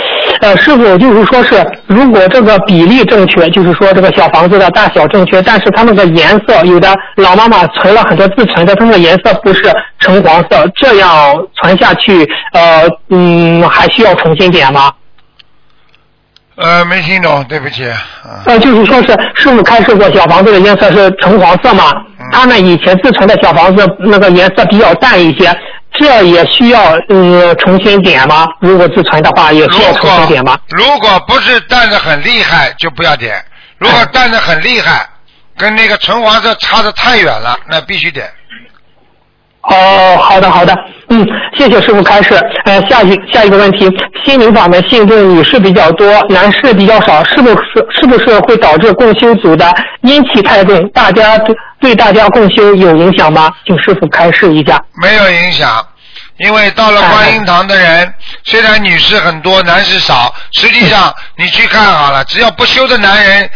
[0.41, 9.63] 呃，师傅就是说是，如果这个比例正确，就是说这个小房子的大小正确，但是它那个颜色有的老妈妈存了很多自存的，它那个颜色不是
[9.99, 14.93] 橙黄色，这样存下去，呃嗯，还需要重新点吗？
[16.57, 17.85] 呃，没听懂，对不起。
[17.89, 25.49] 啊呃，就是说是师傅开示过小房子的颜色是橙黄色嘛嗯，他们以前自存的小房子那个颜色比较淡一些，
[25.97, 28.47] 这也需要呃重新点吗？
[28.61, 30.85] 如果自存的话，也需要重新点吗果？
[30.85, 33.33] 如果不是淡的很厉害，就不要点；
[33.79, 35.07] 如果淡的很厉害，
[35.57, 38.29] 跟那个纯黄色差的太远了，那必须点。
[39.71, 40.77] 哦，好的好的，
[41.09, 42.35] 嗯，谢谢师傅开示。
[42.67, 43.89] 呃，下一下一个问题，
[44.25, 47.57] 心灵法门信众女士比较多，男士比较少，是不是
[47.99, 50.87] 是不是会导致共修组的阴气太重？
[50.91, 53.51] 大家对对大家共修有影响吗？
[53.67, 54.79] 请师傅开示一下。
[55.03, 55.87] 没有影响，
[56.39, 58.13] 因为到了观音堂的人，
[58.45, 63.49] 虽然女士很多，男士少，实际上你去看好了，只要不修的男人，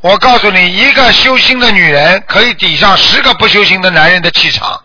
[0.00, 4.80] 我告诉你，一个修心的女人可以抵上十个不修心的男人的气场。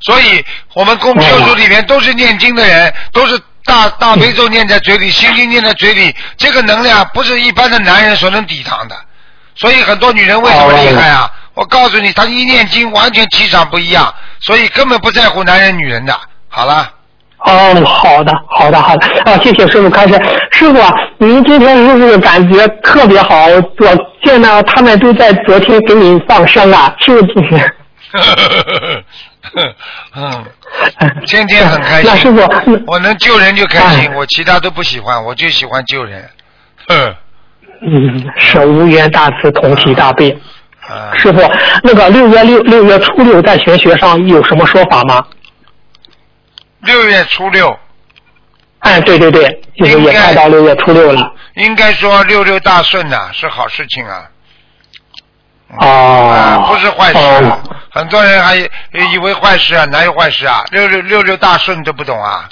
[0.00, 8.96] 所以，我们供修组里面都是念经的人，都是大大悲咒念在嘴里，心经念在嘴里，这个能量不是一般的男人所能抵挡的。
[9.54, 11.30] 所以很多女人为什么厉害啊？
[11.54, 16.14] 我告诉你，她一念经，完全气场不一样，所以根本不在乎男人女人的。
[16.48, 16.90] 好了，
[17.38, 20.12] 哦，好的，好的，好的，啊，谢谢师傅开始。
[20.52, 23.46] 师傅啊，您今天是不是感觉特别好？
[23.46, 23.64] 我
[24.22, 27.76] 见到他们都在昨天给你放生啊，是不是？
[30.14, 30.44] 嗯，
[31.26, 32.30] 天天很开那师。
[32.30, 36.28] 傅，嗯我能救人就开心，哎我其他都不喜欢，我就喜欢救人。
[36.88, 37.14] 嗯，
[37.82, 40.36] 嗯，是无缘大慈，同体大悲。
[40.88, 41.40] 啊，师傅，
[41.82, 45.26] 那个六月六六月初六在玄学上有什么说法吗？
[46.82, 47.76] 六月初六，
[48.80, 51.32] 哎，对对对，就是也快到六月初六了。
[51.54, 54.26] 应该说六六大顺呐、是好事情啊。
[55.78, 57.58] 哦啊，，不是坏事啊哦。
[57.90, 60.64] 很多人还以为坏事啊，哪有坏事啊？
[60.70, 62.48] 六六六六大顺都不懂啊。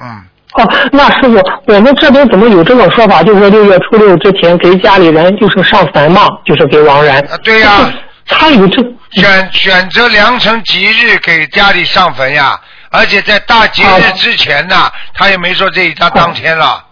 [0.00, 3.22] 嗯，哦，那师傅，我们这边怎么有这种说法？
[3.22, 7.18] 就是六月初六之前给家里人就是上坟嘛，就是给亡人。
[7.28, 7.92] 啊对呀
[8.26, 12.58] 他有这选选择良辰吉日给家里上坟呀，
[12.90, 16.84] 而且在大节日之前呢，他也没说这一他当天了。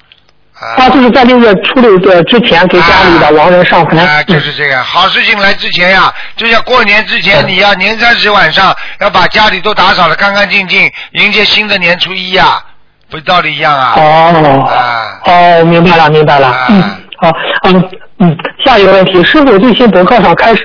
[0.60, 3.98] 啊他就是在六月初六的之前给家里的亡人上坟。
[3.98, 12.62] 啊，就是这个好事情来之前呀，就像过年之前，嗯你要年三十晚上要把家里都打扫的干干净净，迎接新的年初一呀，
[13.08, 13.94] 不是道理一样啊？
[13.96, 16.48] 哦啊哦，明白了，明白了。
[16.48, 16.82] 啊嗯，
[17.18, 17.30] 好，
[17.64, 18.36] 嗯嗯，
[18.70, 20.62] 下一个问题，师傅最新博客上开始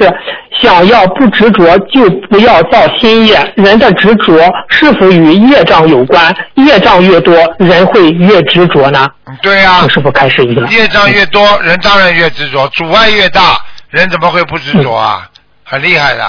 [0.61, 4.39] 想要不执着就不要造新业，人的执着
[4.69, 6.31] 是否与业障有关？
[6.53, 9.09] 业障越多，人会越执着呢？
[9.25, 10.61] 嗯对呀、请师傅开始一个。
[10.67, 13.57] 业障越多，人当然越执着，阻碍越大，
[13.89, 15.27] 人怎么会不执着啊？
[15.63, 16.23] 很厉害的，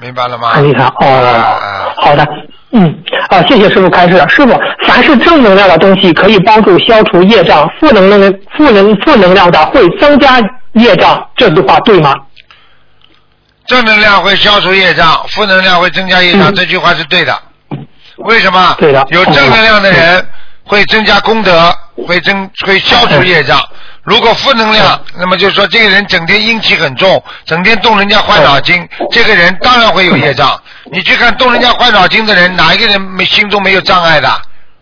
[0.00, 0.48] 明白了吗？
[0.54, 2.26] 很厉害啊哦啊，好的，
[2.72, 2.96] 嗯，
[3.28, 4.16] 啊，谢谢师傅开示。
[4.30, 10.40] 师傅，凡是正能量的东西可以帮助消除业障，负能量负能负能量的会增加
[10.76, 12.14] 业障，这句话对吗？
[13.66, 17.36] 正能量会消除业障，负能量会增加业障，嗯这句话是对的。
[18.18, 18.76] 为什么？
[18.78, 20.26] 对的有正能量的人
[20.64, 21.74] 会增加功德，
[22.06, 23.60] 会增会消除业障。
[24.02, 30.60] 如果负能量，那么就是说这个人整天阴气很重，整天动人家坏脑筋，这个人当然会有业障。
[30.92, 34.30] 你去看动人家坏脑筋的人，哪一个人没心中没有障碍的？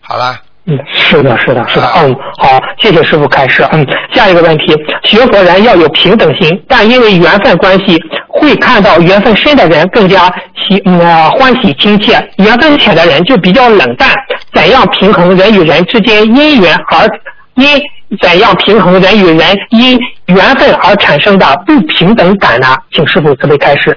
[0.01, 3.63] 好了，嗯，是的，是的，是的，啊嗯，好，谢谢师傅开示。
[3.71, 10.25] 嗯，下一个问题，学佛人要有平等心，但因为缘分关系，会看到缘分深的人更加
[10.67, 14.09] 喜嗯、呃欢喜亲切，缘分浅的人就比较冷淡。
[14.53, 17.07] 怎样平衡人与人之间因缘而
[17.55, 17.67] 因
[18.19, 22.75] 怎样平衡人与人因缘分而产生的不平等感呢？
[22.91, 23.95] 请师傅慈悲开示。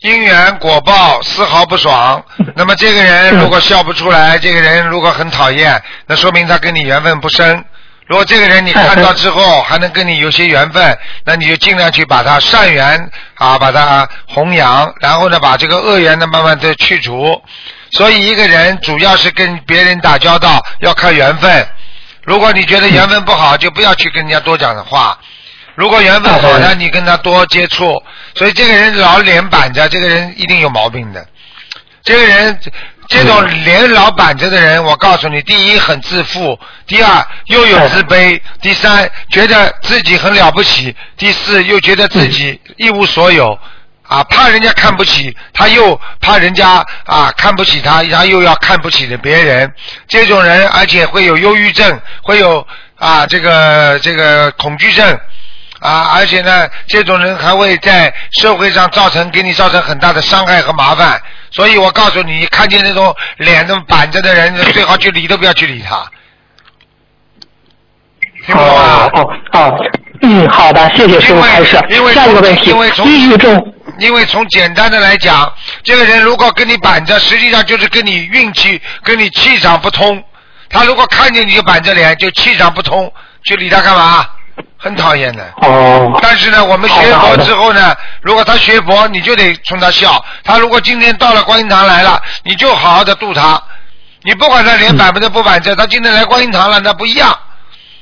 [0.00, 2.24] 因缘果报丝毫不爽。
[2.54, 7.64] 那么这个人如果笑不出来， 这个人如果很讨厌，那说明他跟你缘分不深。
[8.06, 17.42] 如果这个人你看到之后还能跟你有些缘分，那你就尽量去把他善缘啊，把他弘扬，然后呢把这个恶缘呢慢慢的去除。
[17.90, 21.68] 所以一个人主要是跟别人打交道要看缘分。
[22.24, 25.18] 如果你觉得缘分不好，就不要去跟人家多讲的话。
[25.78, 28.02] 如果缘分好呢，你跟他多接触。
[28.34, 31.24] 所以这个人老脸板着，这个人一定有毛病的。
[32.02, 32.58] 这个人，
[33.06, 43.56] 这种脸老板着的人，我告诉你，第一很自负，第二又有自卑，第三觉得自己很了不起，第四又觉得自己一无所有。
[44.08, 49.72] 啊，怕人家看不起，他又怕人家啊看不起他，然后又要看不起的别人。
[50.08, 55.20] 这种人，而且会有忧郁症，会有啊这个这个恐惧症
[55.80, 61.20] 啊，而且呢，这种人还会在社会上造成给你造成很大的伤害和麻烦。
[61.50, 66.04] 所以我告诉你，看见那种脸那么板着的人，最好去理都不要去理他。
[68.46, 69.10] 听懂啊？
[69.12, 69.90] 哦哦哦，
[70.22, 71.78] 嗯，好的，谢谢师傅开始。
[71.90, 75.52] 因为下一个问题因为，从抑郁症，因为从简单的来讲，
[75.84, 80.22] 这个人如果跟你板着，实际上就是跟你运气、跟你气场不通。
[80.70, 83.12] 他如果看见你就板着脸，就气场不通，
[83.44, 84.26] 去理他干嘛？
[84.76, 85.42] 很讨厌的。
[85.62, 90.24] 哦，但是呢，我们学佛之后呢，如果他学佛，你就得冲他笑。
[90.44, 93.60] 他如果今天到了观音堂来了，你就好好的度他。
[94.22, 97.36] 你不管他脸板不不板正，他今天来观音堂了，那不一样。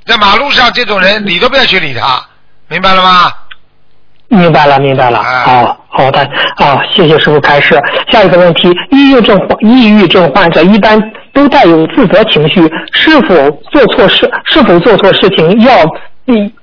[0.05, 2.25] 在马路上这种人，理都不要去理他，
[2.69, 3.33] 明白了吗？
[4.29, 5.19] 明白了，明白了。
[5.19, 6.21] 啊好，好的，
[6.57, 7.81] 啊，谢谢师傅开始。
[8.11, 11.01] 下一个问题，抑郁症患抑郁症患者一般
[11.33, 14.29] 都带有自责情绪，是否做错事？
[14.47, 15.89] 是否做错事情要嗯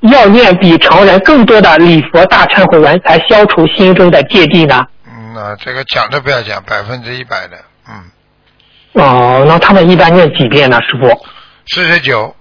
[0.02, 4.86] 要念比常人更多的礼佛大忏悔文，才消除心中的芥蒂呢？
[5.08, 11.08] 嗯，那这个讲都不要讲，百分之一百的，嗯，哦，那他们一般念几遍呢，师傅？
[11.68, 12.36] 四十九，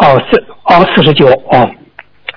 [0.00, 1.68] 哦，四哦四十九哦，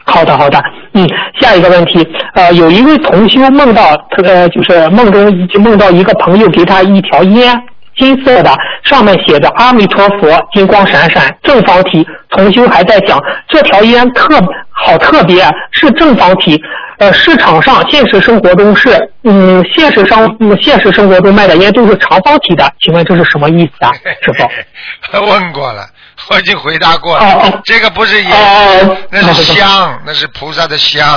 [0.06, 0.62] 好的好的，
[0.94, 1.08] 嗯，
[1.40, 7.56] 下一个问题，呃，有一位同修梦到呃，就是梦中就梦到一个朋友给他一条烟，
[7.98, 12.08] 金色的，上面写着阿弥陀佛，金光闪闪，正方体。
[12.30, 14.38] 同修还在讲，这条烟特
[14.70, 16.62] 好特别，啊是正方体。
[17.00, 25.26] 呃，市场上现实生活中是，嗯，现实生嗯现实生活中卖的烟都是长方体的，请问这是什么意思啊， 师傅？
[25.26, 25.86] 问过了，
[26.32, 27.24] 我已经回答过了。
[27.24, 31.08] 哦哦这个不是烟，哦那是香，那是菩萨的香。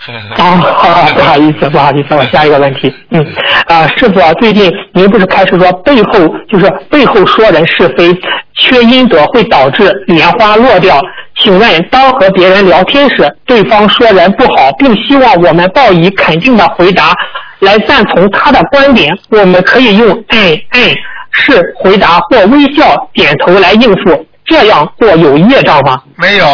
[0.36, 2.92] 啊，不好意思，不好意思，我下一个问题。
[3.10, 3.22] 嗯，
[3.66, 8.12] 啊，师傅啊，最近您不是开始说背后就是背后说人是非，
[8.54, 11.00] 缺阴德会导致莲花落掉。
[11.36, 17.14] 请问，当和别人聊天时，对方说人不好，并希望我们报以肯定的回答
[17.60, 20.94] 来赞同他的观点，我们可以用嗯嗯
[21.30, 26.02] 是回答或微笑点头来应付，这样做有业障吗？
[26.16, 26.46] 没有，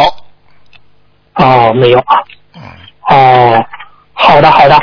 [1.34, 2.16] 哦，没有啊。
[3.08, 3.64] 哦，
[4.12, 4.80] 好的好的，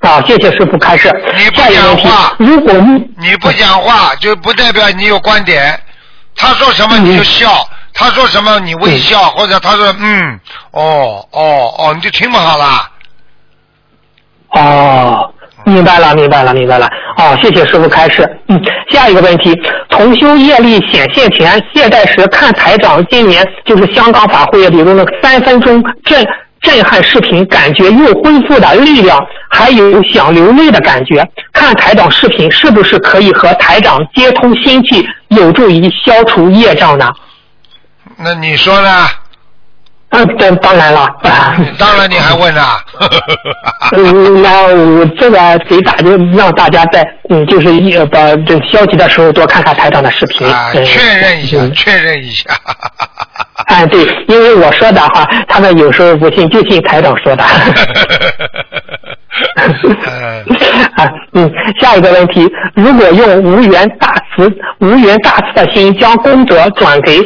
[0.00, 1.08] 啊，谢谢师傅开始。
[1.36, 5.78] 你不讲话，如果你你不讲话就不代表你有观点。
[6.36, 12.90] 他说什么你就笑，他说什么你微笑，或者他说嗯，哦哦哦，你就听不好啦。
[14.52, 15.34] 哦，
[15.64, 16.88] 明白了，明白了，明白了。
[17.18, 18.26] 哦，谢谢师傅开示。
[18.48, 18.58] 嗯，
[18.88, 19.54] 下一个问题，
[19.90, 26.26] 重修业力显现前懈怠时看台长今年就是香港法会里头那三分钟震
[26.60, 29.18] 震撼视频，感觉又恢复的力量，
[29.48, 31.26] 还有想流泪的感觉。
[31.52, 37.10] 看台长视频是不是可以和台长接通心气，有助于消除业障呢？
[38.16, 39.06] 那你说呢？
[40.12, 41.02] 嗯，当当然了。
[41.22, 42.80] 啊当然你还问啊？
[43.96, 50.46] 嗯，那我这个给大家让大家在嗯，就是一呃把这消极的时候多看看台长的视频。
[50.46, 52.50] 啊，嗯确认一下，嗯确认一下。
[53.70, 57.44] 哎，对，因为我说的话，他们有时候不信，就信台长说的。
[59.54, 59.70] 嗯
[60.96, 67.20] 啊，嗯，下一个问题，如果用无缘大慈、无缘大慈的心将功德转给、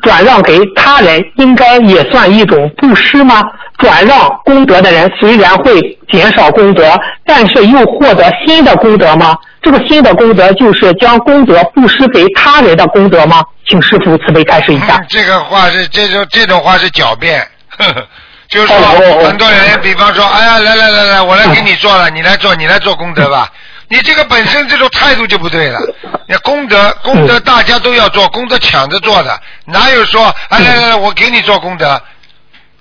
[0.00, 3.42] 转让给他人，应该也算一种布施吗？
[3.78, 5.80] 转让功德的人虽然会
[6.12, 6.94] 减少功德，
[7.26, 9.36] 但是又获得新的功德吗？
[9.60, 13.42] 这个新的功德就是将功德布施给他人的功德吗？
[13.68, 14.96] 请师傅慈悲开示一下。
[14.96, 17.40] 嗯这个话是这种这种话是狡辩，
[17.78, 18.06] 呵 呵
[18.48, 23.48] 就是说哦哦哦很多人，比方说，哎呀，来来来来，我来给你做了，你来做，你来做功德吧。
[23.92, 25.78] 你这个本身这种态度就不对了。
[26.26, 32.00] 你功德功德大家都要做，功德抢着做的，哪有说，哎来来来，我给你做功德，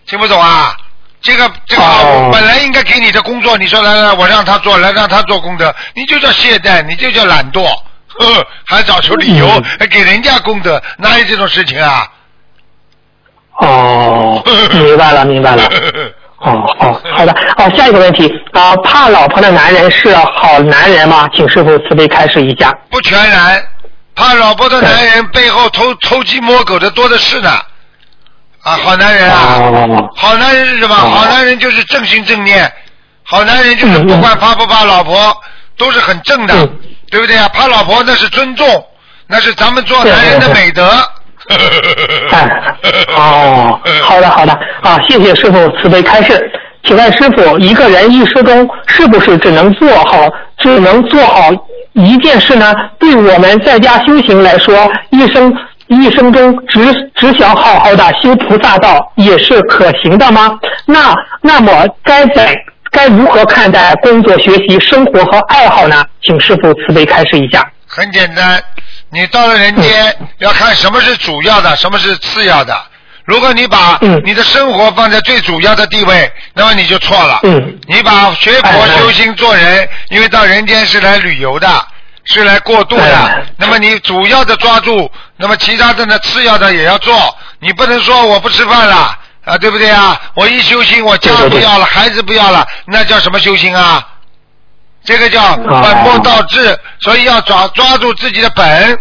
[0.08, 0.74] 听不懂啊？
[1.22, 7.66] 这个这个哦本来应该给你的工作，你说来来来，我让他做，来让他做功德，你就叫懈怠，你就叫懒惰，
[8.08, 12.10] 呵，还找出理由嗯还给人家功德，哪有这种事情啊？
[13.60, 14.42] 哦，
[14.74, 15.70] 明白了，明白了。
[16.42, 17.32] 哦，好，好的。
[17.58, 21.30] 哦，下一个问题啊、怕老婆的男人是好男人吗？
[21.34, 22.74] 请师傅慈悲开示一下。
[22.90, 23.64] 不全然，
[24.16, 27.50] 怕老婆的男人背后偷偷鸡摸狗的多的是呢。
[28.64, 30.96] 啊，好男人啊，哦，好男人是什么？
[30.96, 32.72] 哦好男人就是正心正念，
[33.24, 35.36] 好男人就是不管怕不怕老婆，
[35.78, 37.48] 都是很正的嗯，对不对啊？
[37.50, 38.68] 怕老婆那是尊重，
[39.28, 40.92] 那是咱们做男人的美德。
[41.48, 44.54] 哎，哦，好的，好的。
[44.82, 46.52] 啊，谢谢师傅慈悲开示。
[46.84, 50.28] 请问师傅，一个人一生中是不是只能做好
[50.58, 51.50] 只能做好
[51.94, 52.74] 一件事呢？
[52.98, 55.54] 对我们在家修行来说，一生
[55.88, 56.80] 一生中只
[57.16, 60.58] 只想好好的修菩萨道，也是可行的吗？
[60.86, 62.56] 那那么该在
[62.90, 66.04] 该如何看待工作、学习、生活和爱好呢？
[66.24, 67.64] 请师傅慈悲开示一下。
[67.88, 68.60] 很简单，
[69.12, 72.82] 你到了人间要看什么是主要的，什么是次要的。
[73.26, 77.40] 如果你把嗯你的生活放在最主要的地位，那么你就错了。
[77.44, 81.88] 嗯你把学佛修心做人，因为到人间是来旅游的，
[82.26, 83.44] 是来过渡的哎。
[83.58, 87.38] 那么你主要的抓住，那么其他的呢次要的也要做。
[87.60, 90.20] 你不能说我不吃饭了啊，对不对啊？
[90.34, 94.04] 我一修心，我家不要了，孩子不要了，那叫什么修心啊？
[95.04, 98.98] 这个叫本末倒置，所以要抓抓住自己的本，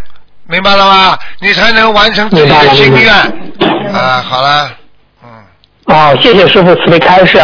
[0.48, 1.18] 明白了吗？
[1.40, 3.12] 你才能完成自己的心愿。
[3.92, 4.70] 啊，好了，
[5.22, 5.28] 嗯，
[5.86, 7.38] 哦，谢谢师傅慈悲开示。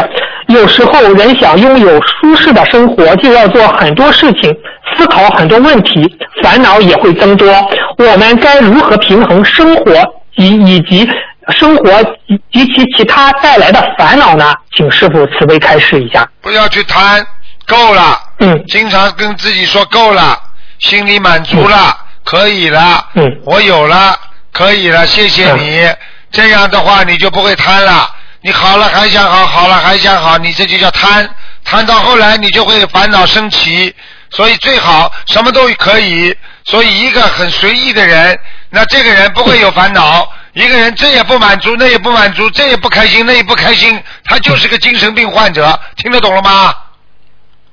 [0.49, 4.57] 有时候人想拥有舒适的生活，就要做很多事情，
[4.97, 7.53] 思考很多问题，烦恼也会增多。
[7.99, 9.93] 我们该如何平衡生活
[10.37, 11.09] 及以及
[11.51, 14.55] 生活及及其其他带来的烦恼呢？
[14.77, 16.25] 请师傅慈悲开示一下。
[16.41, 17.27] 不要去贪，
[17.67, 18.23] 够了。
[18.39, 20.39] 嗯经常跟自己说够了，
[20.79, 23.09] 心里满足了，可以了。
[23.15, 24.19] 嗯我有了，
[24.53, 25.89] 可以了，谢谢你。
[26.31, 28.11] 这样的话，你就不会贪了。
[28.43, 31.29] 你好了还想好，好了还想好，你这就叫贪。
[31.65, 33.95] 贪到后来，你就会烦恼升起。
[34.31, 36.37] 所以最好什么都可以。
[36.65, 38.39] 所以一个很随意的人，
[38.71, 40.31] 那这个人不会有烦恼。
[40.53, 45.79] 一个人这也不满足，那也不满足，这也不开心，那也不开心，他就是个精神病患者。
[45.97, 46.75] 听得懂了吗？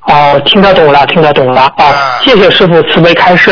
[0.07, 1.61] 哦，听得懂了，听得懂了。
[1.77, 3.51] 哦啊，谢谢师傅慈悲开示。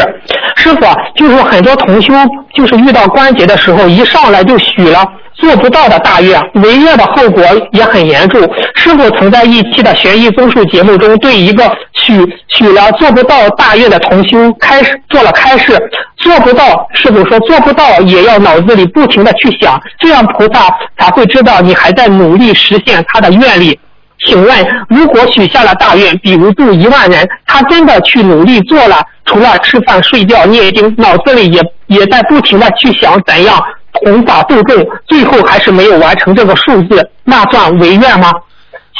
[0.55, 2.13] 师傅啊，就是很多同修，
[2.53, 8.41] 就是遇到关节的时候，一上来就许了做不到的大愿，违愿的后果也很严重。
[8.75, 12.13] 师傅曾在一期的悬疑综述节目中，对一个许
[12.49, 15.79] 许了做不到大愿的同修开始做了开示，
[16.17, 23.79] 做不到，师傅说做不到也要脑子里不停的去想，这样菩萨才会知道你还在努力实现他的愿力。
[24.27, 33.59] 请问，如果许下了大愿，比如度一万人，他真的去努力做了，除了吃饭、睡觉、念经，脑子里也也在不停的去想怎样
[33.93, 38.31] 弘法度众，最后还是没有完成这个数字，那算违愿吗？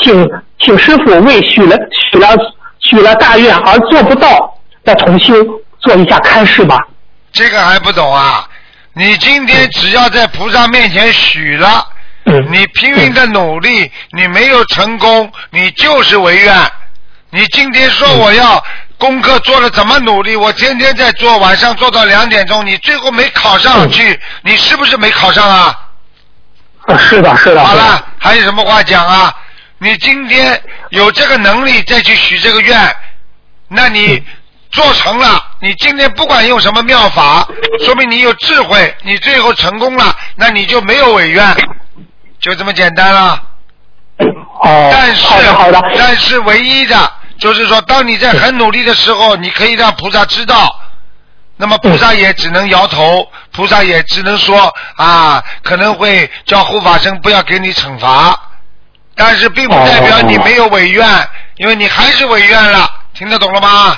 [0.03, 2.29] 请请师傅为许了许了
[2.79, 5.35] 许了大愿而做不到的同修
[5.79, 6.79] 做一下开示吧。
[7.31, 8.47] 这个还不懂啊？
[8.93, 11.90] 你今天只要在菩萨面前许了，嗯，
[12.23, 16.71] 你拼命的努力，你没有成功，你就是违愿。
[17.29, 18.63] 你今天说我要
[18.97, 25.79] 功课做了怎么努力，我天天在做，晚上做到两点钟，你最后没考上去，你是不是没考上啊？
[26.87, 27.51] 啊，是的，是的。
[27.51, 29.33] 是的好了，还有什么话讲啊？
[29.77, 32.95] 你今天有这个能力再去许这个愿，
[33.67, 34.23] 那你
[34.71, 37.47] 做成了，你今天不管用什么妙法，
[37.83, 41.43] 说明你有智慧，你最后成功了，那你就没有违愿，
[42.41, 43.43] 就这么简单了。
[44.63, 45.81] 哦，但是好的，好的。
[45.97, 50.79] 但是唯一的就是说，当你在很努力的时候，你可以让菩萨知道。
[51.57, 58.35] 那么菩萨也只能摇头，菩萨也只能说啊，可能会叫护法神不要给你惩罚，
[59.15, 61.07] 但是并不代表你没有违愿，
[61.57, 63.95] 因为你还是违愿了，听得懂了吗？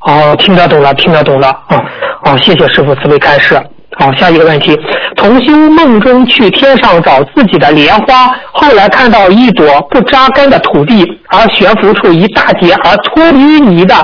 [0.00, 1.50] 哦，听得懂了，听得懂了。
[1.68, 1.84] 哦，
[2.24, 3.60] 哦，谢谢师傅慈悲开示。
[3.98, 4.78] 好，下一个问题，
[5.16, 13.94] 同修梦中去天上找自己的莲花，后来看到一朵不扎根的土地，而悬浮出一大截而脱淤泥的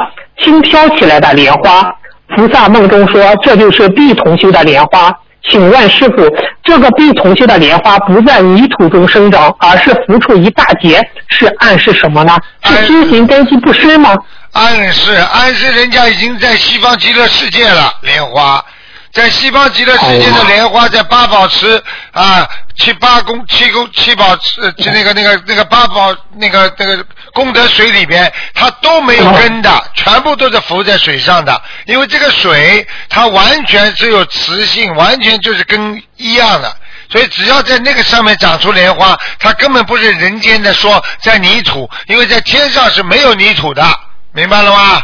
[0.43, 1.95] 轻飘起来的莲花。
[2.35, 5.13] 菩萨梦中说，这就是毕同修的莲花。
[5.51, 6.27] 请问师傅，
[6.63, 12.35] 这个毕同修的莲花不在泥土中生长，而是浮出一大截，是暗示什么呢？
[12.65, 14.17] 是修行根基不深吗？
[14.53, 18.65] 暗示暗示人家已经在西方极乐世界了，莲花。
[19.13, 21.83] 在西方极乐世界的莲花，在八宝池
[22.13, 22.49] 啊，
[22.79, 27.05] 七八公七公七宝池，就那个那个那个八宝那个那个
[27.35, 31.63] 功德水里边，它都没有根的，全部都是浮在水上的。
[31.85, 36.75] 因为这个水它完全是有磁性，完全就是跟一样的。
[37.11, 43.85] 所以只要在那个上面长出莲花，它根本不是人间的说在泥土，因为在天上是没有泥土的，
[44.33, 45.03] 明白了吗？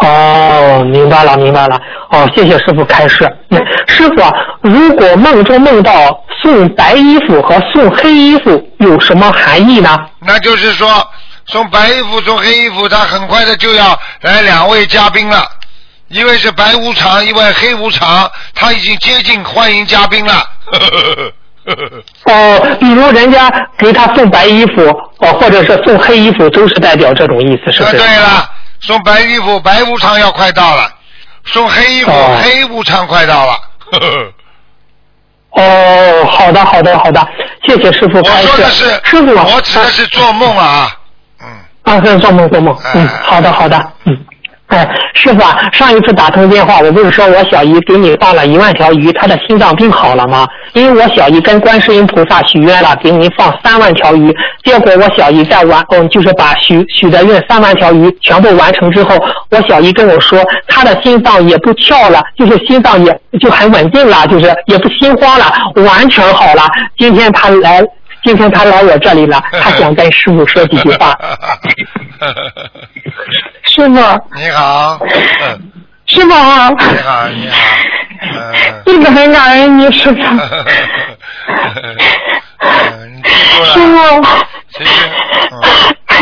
[0.00, 1.78] 哦，明白了，明白了。
[2.10, 3.30] 哦，谢谢师傅开示。
[3.50, 4.32] 嗯师傅啊，
[4.62, 9.96] 如果梦中梦到送白衣服和送黑衣服，有什么含义呢？
[10.20, 10.88] 那就是说，
[11.46, 15.44] 送白衣服、送黑衣服，他很快的就要来两位嘉宾了。
[16.08, 20.42] 一位是白无常，一位黑无常，他已经接近欢迎嘉宾了。
[22.26, 24.82] 哦，比如人家给他送白衣服，
[25.18, 27.98] 哦，或者是送黑衣服，都是代表这种意思，是不啊，是？
[27.98, 28.50] 对了，
[28.82, 30.84] 送白衣服，白无常要快到了；
[31.44, 33.52] 送黑衣服，哦黑无常快到了。
[33.90, 34.32] 呵 呵
[35.52, 37.20] 哦，好的，好的，好的，
[37.66, 38.24] 谢谢师傅我。
[38.24, 40.90] 说的是，师傅，我指的是做梦啊。
[41.40, 41.46] 嗯，
[41.82, 44.26] 啊，是做梦做梦，嗯，哎好的好的，嗯。
[44.72, 50.48] 哎，师傅啊，上一次打通电话，我不是说我小姨给你放了一万条鱼，她的心脏病好了吗？
[50.72, 59.14] 因为我小姨跟观世音菩萨许愿了，给您放三万条鱼，结果我小姨在完，嗯，就是把许许的愿三万条鱼全部完成之后，
[59.50, 65.52] 我小姨跟我说，她的心脏也不跳了，就是心脏也就很稳定了，就是也不心慌了，
[65.84, 66.62] 完全好了。
[66.96, 67.84] 今天她来，
[68.24, 71.14] 今天她来我这里了，她想跟师傅说几句话。
[73.74, 73.94] 师傅，
[74.36, 75.72] 你好，嗯。
[76.04, 77.56] 师傅啊，你好，你好，
[78.20, 78.82] 嗯。
[78.84, 80.16] 一直很感恩你，师傅。
[83.64, 84.22] 师，傅，
[84.76, 84.90] 谢谢，
[85.50, 85.52] 嗯，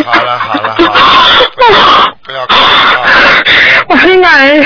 [0.04, 0.86] 好了好了好了，
[1.56, 1.70] 不要
[2.22, 3.02] 不要哭啊！
[3.88, 4.64] 我很感恩，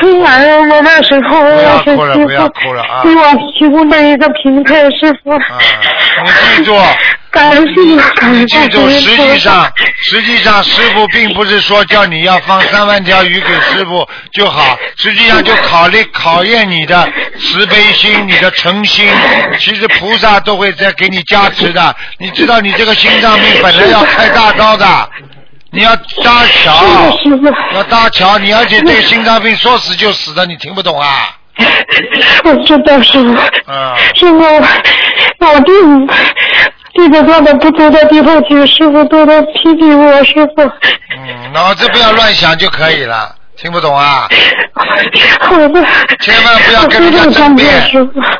[0.00, 3.22] 很感恩我那时候我要是不要哭了不要哭了啊给我
[3.58, 5.32] 提供的一个平台，师傅。
[5.32, 5.58] 啊，
[6.24, 6.76] 你记住，
[7.30, 9.70] 感恩师傅，感恩你记住，实际上，
[10.04, 17.08] 实际上师傅并不是说叫你要放三万条鱼给师傅就好，实际上就考虑考验你的
[17.38, 19.06] 慈悲心、你的诚心。
[19.58, 21.94] 其实菩萨都会在给你加持的。
[22.18, 25.10] 你知道你这个心脏病本来要开大刀的，
[25.74, 26.84] 你要搭桥，
[27.74, 31.34] 要搭桥，你而且这个心脏病说死就死的，你听不懂啊？
[32.44, 33.34] 我知道师傅，
[33.66, 34.44] 嗯，师傅，
[35.46, 35.72] 我弟
[36.94, 40.62] 弟子做的不足的地方，请师傅多多批评我，师傅。
[40.62, 44.28] 嗯，脑子不要乱想就可以了，听不懂啊？
[45.40, 45.86] 好的。
[46.20, 47.68] 千万不要跟人家争辩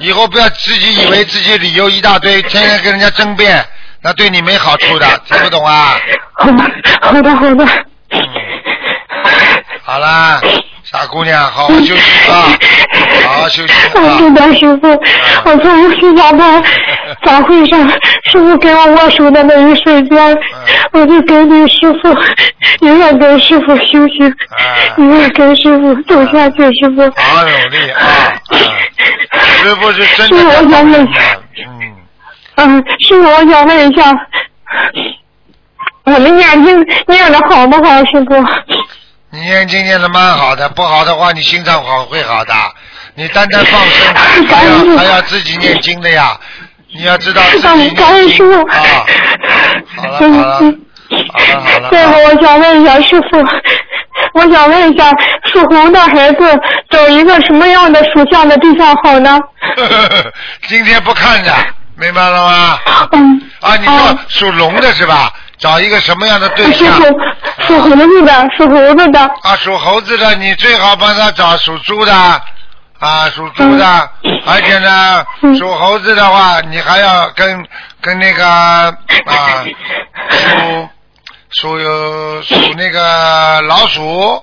[0.00, 3.64] 以后不要自己以为自己理由一大堆，天天跟人家争辩，
[4.02, 5.96] 那对你没好处的， 听不懂啊？
[6.34, 6.62] 好的，
[7.00, 7.64] 好的，好的。
[8.10, 8.20] 嗯
[9.84, 10.40] 好啦，
[10.84, 12.46] 傻姑娘，好好休息啊，
[13.26, 14.16] 好好休息我啊。
[14.18, 14.88] 知道师傅，
[15.44, 16.62] 我从新加坡
[17.24, 17.88] 早会上，
[18.30, 20.38] 师傅给我握手的那一瞬间，
[20.92, 22.16] 我就给你师傅，
[22.86, 24.32] 永远跟师傅修行，
[24.98, 27.02] 永远跟师傅走下去，师傅。
[27.20, 28.32] 好好努力啊！
[28.50, 28.58] 嗯
[29.62, 31.91] 师傅是真的我想嗯，
[32.64, 34.12] 嗯，师傅，我想问一下，
[36.04, 38.34] 我们念经念的好不好，师傅？
[39.30, 42.54] 你念经念的蛮好的，不好的话你心脏好会好的。
[43.14, 44.14] 你单单放生，
[44.46, 46.38] 还要还要自己念经的呀。
[46.94, 48.28] 你要知道自己感念。
[48.28, 48.66] 经啊。
[49.96, 50.80] 好了好了嗯
[51.32, 51.88] 好了好了。
[51.90, 53.38] 最后，我想问一下师傅，
[54.34, 55.10] 我想问一下，
[55.52, 56.60] 属猴的孩子
[56.90, 59.38] 走一个什么样的属相的对象好呢？
[60.68, 61.52] 今天不看的，
[62.02, 62.78] 明白了吗？
[63.12, 63.40] 嗯。
[63.60, 65.32] 啊，你说属龙的是吧？
[65.58, 66.92] 找一个什么样的对象？
[67.66, 69.20] 属猴子的，属猴子的。
[69.20, 72.12] 啊，属猴子的，你最好帮他找属猪的，
[72.98, 74.10] 啊，属猪的，
[74.44, 75.24] 而且呢，
[75.56, 77.64] 属猴子的话，你还要跟
[78.00, 79.64] 跟那个啊，
[80.28, 80.88] 属
[81.50, 84.42] 属有属那个老鼠，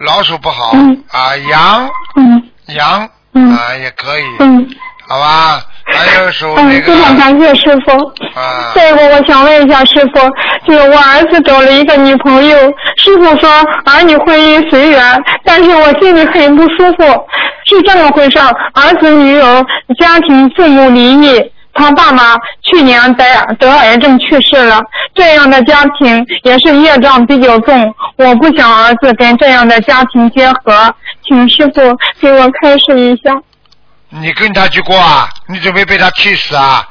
[0.00, 0.74] 老鼠不好。
[1.10, 1.88] 啊，羊。
[2.16, 2.42] 嗯。
[2.66, 3.08] 羊。
[3.32, 3.56] 嗯。
[3.56, 4.68] 啊也可以，嗯。
[5.08, 5.62] 好吧？
[5.90, 7.92] 还有属那嗯，非常感谢师傅。
[8.38, 10.20] 啊，这个我想问一下师傅，
[10.66, 12.56] 就是我儿子找了一个女朋友，
[12.96, 13.50] 师傅说
[13.84, 15.00] 儿女婚姻随缘，
[15.44, 17.04] 但是我心里很不舒服，
[17.64, 19.64] 是这么回事儿，儿子女友
[19.98, 21.52] 家庭父母离异。
[21.74, 22.34] 他爸妈
[22.64, 23.24] 去年得
[23.60, 24.82] 得癌症去世了，
[25.14, 30.92] 这样的家庭也是业障比较重，我不想儿子跟这样的家庭结合，
[31.24, 33.32] 请师傅给我开示一下。
[34.10, 35.28] 你跟他去过啊？
[35.48, 36.86] 你准备被他气死啊？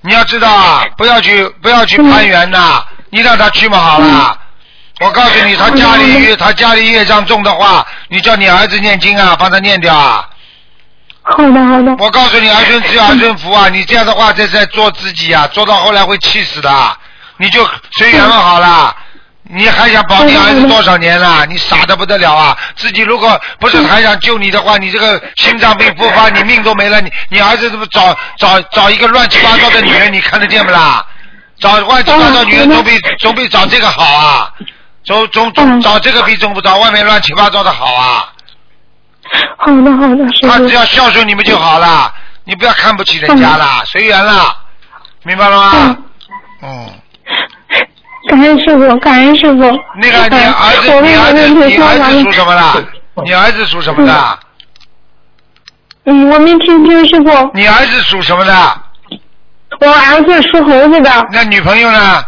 [0.00, 4.38] 你要知道啊，不要去不要去攀援呐、你让他去嘛好了。
[5.00, 10.28] 我告诉你，他家里他家里业障重的话，你叫你儿子念经啊，帮他念掉啊。
[11.22, 11.94] 好的，好的。
[11.98, 13.68] 我告诉你，儿孙自有儿孙福啊！
[13.68, 16.96] 你这样的话，在在做自己啊，做到后来会气死的。
[17.36, 17.64] 你就
[17.98, 18.96] 随缘嘛好了。
[19.50, 21.46] 你还想保你儿子多少年了？
[21.46, 22.56] 你傻的不得了啊！
[22.76, 27.00] 自己如果不是还想救你的话，你这个心脏病复发， 你命都没了。
[27.00, 30.12] 你你儿子怎么找找找一个乱七八糟的女人？
[30.12, 31.04] 你看得见不啦？
[31.58, 34.52] 找乱七八糟女人总比总比找这个好啊！
[35.04, 38.32] 总总总找这个比总不找外面乱七八糟的好啊！
[39.58, 40.68] 好的，好的，师傅他只。
[40.68, 42.12] 要孝顺你们就好了，
[42.44, 44.54] 你不要看不起人家啦，随缘啦，
[45.24, 45.96] 明白了吗？
[46.62, 46.90] 嗯，
[48.28, 49.62] 感恩师傅，感恩师傅。
[50.00, 52.62] 那个你儿子，我你儿子，你儿子属什么的？
[53.24, 54.38] 你儿子属什么的？
[56.04, 57.50] 嗯，我没听清师傅。
[57.54, 58.52] 你儿子属什么的？
[59.80, 62.22] 我儿子属猴子的，那女朋友呢？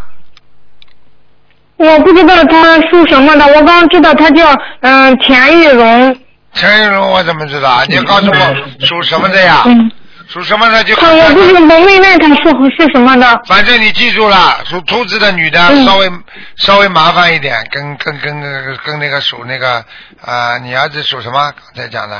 [1.77, 6.17] 我不知道他属什么的，我刚知道他叫嗯田玉荣。
[6.53, 7.83] 陈玉荣我怎么知道？
[7.89, 9.63] 你告诉我属什么的呀？
[9.67, 9.91] 嗯，
[10.33, 13.41] 属什么的就他我不是我没问他属是什么的。
[13.49, 16.11] 反正你记住了，属兔子的女的嗯稍微
[16.57, 19.85] 稍微麻烦一点，跟跟跟跟跟那个属那个
[20.25, 21.53] 啊，你儿子属什么？
[21.75, 22.17] 刚才讲的，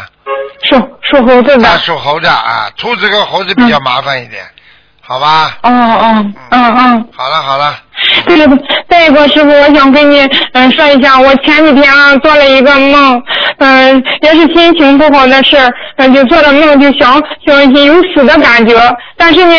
[0.65, 1.69] 属属猴子的。
[1.69, 4.43] 啊，属猴子啊，兔子跟猴子比较麻烦一点，
[5.01, 5.57] 好吧？
[5.63, 7.09] 哦哦，嗯嗯。
[7.17, 7.77] 好了好了，
[8.27, 8.59] 对了，
[8.89, 10.21] 再一个师傅，我想跟你
[10.53, 13.23] 嗯、说一下，我前几天啊做了一个梦，
[13.59, 13.80] 嗯、
[14.23, 18.75] 也是心情不好的事儿，嗯、就做了梦，就想想有死的感觉，
[19.17, 19.55] 但是呢，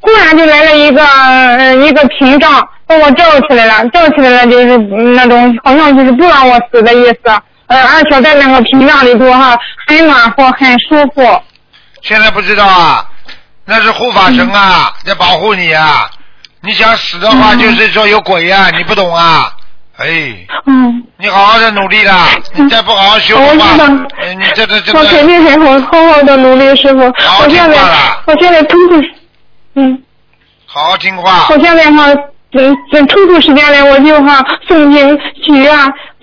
[0.00, 7.18] 忽然就来了一个、呃、一个屏障，把我罩起来了，罩起来了就是嗯那种好像就是不让我死的意思，
[7.66, 9.56] 呃，而且在那个屏障里头哈，
[9.86, 11.42] 很暖和，很舒服。
[12.02, 13.06] 现在不知道啊，
[13.64, 16.10] 那是护法神啊，在保护你啊。
[16.64, 19.50] 你想死的话，嗯就是说有鬼啊，你不懂啊？
[20.02, 23.84] 哎，嗯，你好好的努力啦，你再不好好修的话我知道，
[24.20, 27.00] 哎你这个这我肯定会好好好的努力，师傅。
[27.18, 29.02] 好我现在听话了我现在抽出，
[29.76, 30.02] 嗯。
[30.66, 31.58] 好好听话我。
[31.58, 32.12] 现在哈，
[32.52, 35.72] 嗯，嗯抽出时间来，我就哈诵经、许愿、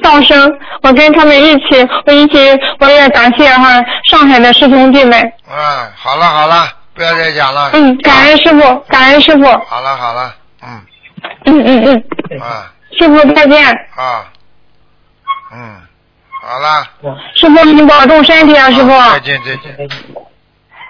[0.03, 0.51] 放生，
[0.81, 2.37] 我跟他们一起，我一起，
[2.79, 5.19] 我也感谢哈上海的师兄弟们。
[5.49, 7.69] 嗯，好了好了，不要再讲了。
[7.73, 9.45] 嗯，感恩师傅，感恩师傅。
[9.67, 10.81] 好了好了，嗯
[11.45, 14.29] 嗯嗯嗯，啊师傅再见，啊，
[15.53, 15.81] 嗯，
[16.41, 16.85] 好啦。
[17.33, 18.91] 师傅您保重身体啊，师傅。
[18.91, 19.89] 好再见再见。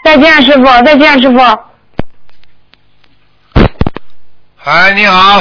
[0.04, 1.38] 再见，师傅，再见，师傅。
[4.64, 5.40] 哎，你好，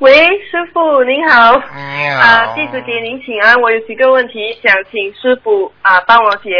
[0.00, 0.12] 喂，
[0.50, 1.54] 师傅您好。
[1.54, 2.20] 你好。
[2.20, 6.50] 啊，弟子给您请安，我有几个问题想请师傅啊帮我解。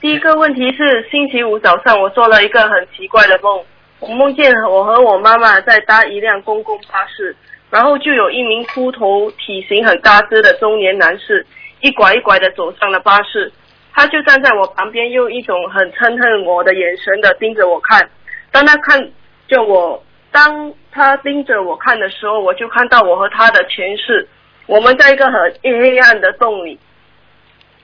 [0.00, 3.64] 第一个问题是星期五早上我做了一个很奇怪的梦，
[3.98, 7.36] 我梦见我和我妈妈在搭一辆公共巴士，
[7.70, 11.46] 然后就有一名秃头、体型很大只的中年男士
[11.80, 13.52] 一拐一拐的走上了巴士，
[13.92, 18.08] 他就站在我旁边，用一种很憎恨我的眼神的盯着我看。
[18.50, 19.10] 当他看
[19.48, 20.02] 着我，
[20.32, 24.26] 当他盯着我看的时候，我就看到我和他的前世，
[24.66, 26.78] 我们在一个很黑暗的洞里。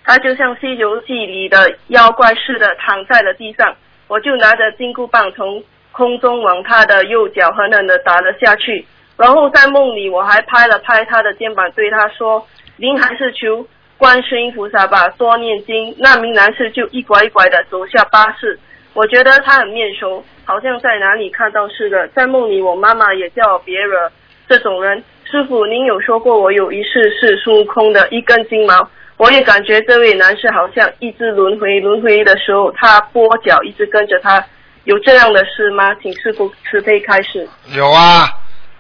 [0.07, 3.74] 他就像《西游记》里的妖怪似的躺在了地上，
[4.07, 12.44] 我就拿着金箍棒从空中往他的右脚狠狠的打了下去，然后在梦里我还拍了拍他的肩膀，对他说
[12.76, 18.58] ：“您还是求观世音菩萨吧，多念经。”那名男士就一拐一拐的走下巴士，
[18.92, 22.08] 我觉得他很面熟，好像在哪里看到似的。
[22.08, 24.10] 在梦里，我妈妈也叫我别惹
[24.48, 25.02] 这种人。
[25.24, 34.44] 师傅，您有说过我有一世是孙悟空的一根金毛，我也感觉这位男士好像一直轮回，轮回的时候他跛脚一直跟着他，
[34.84, 35.94] 有这样的事吗？
[36.02, 37.48] 请师傅慈悲开始。
[37.74, 38.26] 有啊，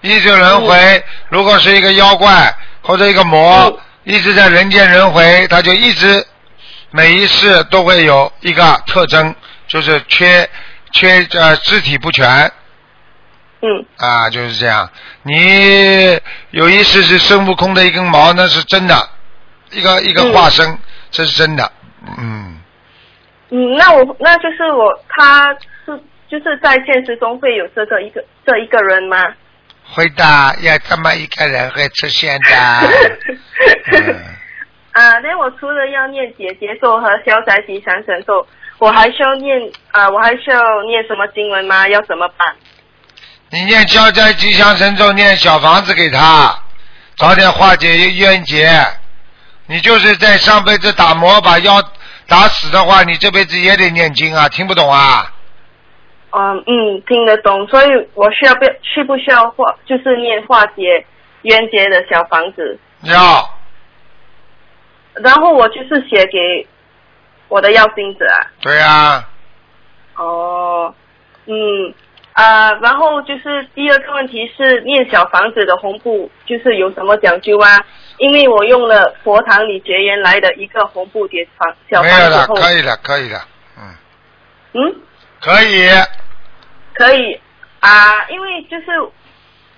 [0.04, 1.02] 一直轮回。
[1.30, 6.22] 如果是一个妖怪或者一个魔，嗯一直在人间轮回，他就一直
[6.90, 9.34] 每一世都会有一个特征，
[9.66, 10.46] 就是缺
[10.92, 12.52] 缺呃肢体不全
[13.62, 14.90] 嗯啊，就是这样。
[15.22, 19.08] 你有一世是孙悟空的一根毛，那是真的，
[19.70, 20.78] 一个一个嗯化身，
[21.10, 21.72] 这是真的。
[22.18, 22.60] 嗯，
[23.48, 25.98] 嗯，那我那就是我他是
[26.28, 29.16] 就是在现实中会有这个一个这一个人吗？
[29.94, 32.56] 会的，有这么一个人会出现的。
[33.92, 34.16] 嗯
[34.92, 38.46] 啊，那我除了要念解结咒和消灾吉祥神咒，
[38.78, 39.58] 我还需要念
[39.90, 41.88] 啊，我还需要念什么经文吗？
[41.88, 42.54] 要怎么办？
[43.50, 46.56] 你念消灾吉祥神咒，念小房子给他，
[47.16, 48.70] 早点化解冤结。
[49.66, 51.82] 你就是在上辈子打磨把腰
[52.28, 55.32] 打死的话，你这辈子也得念经啊，听不懂啊？
[56.36, 61.06] 嗯嗯，听得懂，所以我需要不需不需要化，就是念化解
[61.42, 63.48] 冤结的小房子，要
[65.14, 66.66] 然后我就是写给
[67.46, 68.50] 我的药精子啊。
[68.60, 69.28] 对啊，
[70.16, 70.92] 哦，
[71.46, 71.94] 嗯
[72.32, 77.78] 啊，然后就是第二个问题是念小房子的红布，就是有什么讲究啊？
[78.18, 83.38] 因为我用了佛堂里结缘来的一个红布叠房小没有了，房子，可以了，可以了，
[83.78, 83.94] 嗯，
[84.72, 84.96] 嗯，
[85.40, 85.88] 可以。
[86.94, 87.40] 可以
[87.80, 88.86] 啊，因为就是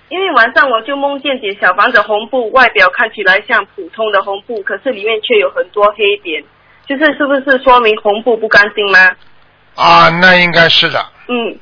[0.09, 6.41] 因为晚上我就梦见叠小房子红布，外表看起来像普通的红布，可是里面却有很多黑点，
[6.87, 8.99] 就是是不是说明红布不干净吗？
[9.75, 11.05] 啊，那应该是的。
[11.27, 11.59] 嗯，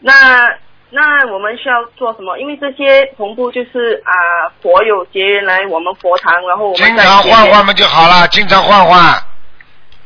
[0.00, 0.48] 那
[0.90, 2.38] 那我们需要做什么？
[2.38, 4.12] 因为这些红布就是啊，
[4.60, 9.18] 佛有结缘来我们佛堂，然后我们经常换换嘛就好了，经常换换。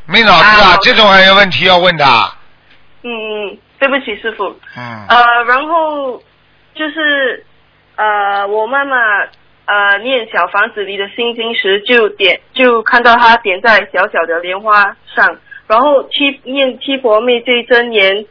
[0.07, 2.05] 没脑子啊啊，这种还有问题要问的。
[3.03, 4.45] 嗯嗯，对不起师傅。
[4.77, 6.21] 嗯，呃，然后
[6.75, 7.43] 就是
[7.95, 8.95] 呃，我妈妈
[9.65, 18.23] 呃念小房子里的心经时，就点就看到他点在小小的莲花上，然后七念七婆妹这一真言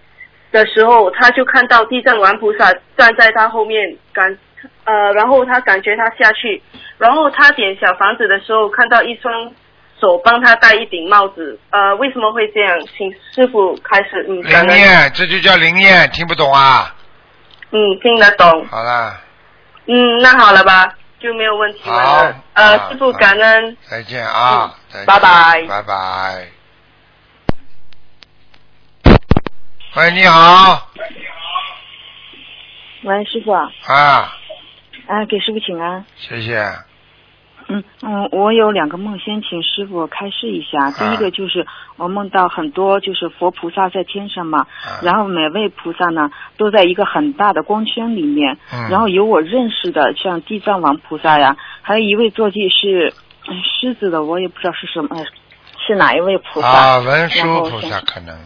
[0.52, 4.38] 的时候，他就看到地藏王菩萨站在他后面感
[4.84, 6.62] 呃，然后他感觉他下去，
[6.96, 9.52] 然后他点小房子的时候，看到一双
[10.00, 12.78] 手帮他戴一顶帽子，呃，为什么会这样？
[12.96, 16.94] 请师傅开始，嗯，灵验，这就叫灵验，听不懂啊？
[17.70, 18.66] 嗯，听得懂。
[18.68, 19.20] 好啦，
[19.86, 22.34] 嗯，那好了吧，就没有问题好了。
[22.54, 23.76] 呃，好师傅感恩。
[23.88, 26.46] 再见啊，再见拜拜拜拜。
[29.96, 30.88] 喂，你好，
[33.02, 34.32] 喂，师傅啊，啊，
[35.08, 36.04] 啊，给师傅请安。
[36.16, 36.89] 谢谢。
[37.72, 40.90] 嗯嗯，我有两个梦，先请师傅开示一下。
[40.90, 41.64] 第一个就是
[41.96, 53.14] 我梦到很多就是佛菩萨在天上嘛，啊然后每位菩萨呢都在一个很大的光圈里面，嗯然后有我认识的像地藏王菩萨呀，还有一位坐骑是
[53.48, 55.24] 嗯狮子的，我也不知道是什么，呃
[55.86, 56.68] 是哪一位菩萨？
[56.68, 58.36] 啊，文然殊菩萨可能，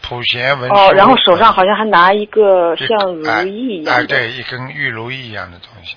[0.00, 0.74] 普贤文殊。
[0.74, 4.06] 哦，然后手上好像还拿一个像如意一哎，哎样的。
[4.06, 5.96] 对，一根玉如意一样的东西。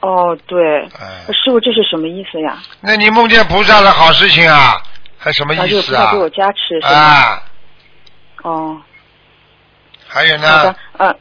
[0.00, 2.58] 嗯，哦，对，哎，师傅这是什么意思呀？
[2.80, 4.80] 那你梦见菩萨的好事情啊，
[5.18, 6.22] 还什么啊，意思啊就是给？
[6.22, 6.88] 我加持是吧？
[6.90, 7.42] 啊，
[8.42, 8.82] 哦。
[10.08, 11.16] 还有呢好的呢，，呃，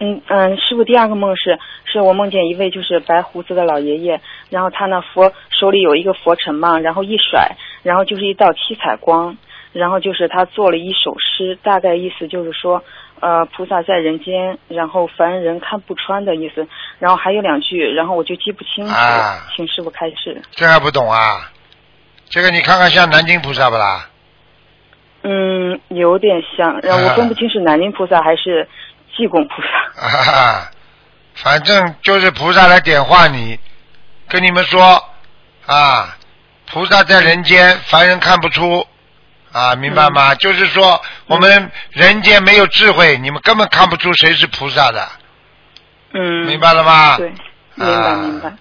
[0.00, 4.20] 嗯嗯，师傅，第二个梦是，是我梦见一位就是白胡子的老爷爷，
[4.50, 9.36] 然后他那佛手里有一个佛尘嘛，然后一甩，然后就是一道七彩光，
[9.72, 12.82] 然后就是他做了一首诗，大概意思就是说，
[13.22, 16.66] 呃，菩萨在人间，然后凡人看不穿的意思，
[16.98, 20.42] 然后还有两句，然后我就记不清楚，啊请师傅开示。
[20.50, 21.48] 这还不懂啊？
[22.28, 24.08] 这个你看看像南京菩萨不啦？
[25.22, 28.68] 嗯，有点像，然后我分不清是南京菩萨还是
[29.16, 30.02] 济公菩萨。
[30.04, 30.68] 啊，
[31.36, 33.56] 反正就是菩萨来点化你，
[34.28, 35.00] 跟你们说
[35.66, 36.16] 啊，
[36.72, 38.84] 菩萨在人间，凡人看不出
[39.52, 40.34] 啊，明白吗？
[40.34, 45.06] 就是说我们人间没有智慧，你们根本看不出谁是菩萨的，
[46.14, 47.16] 嗯，明白了吗？
[47.16, 47.28] 对，
[47.74, 48.52] 明白啊明白。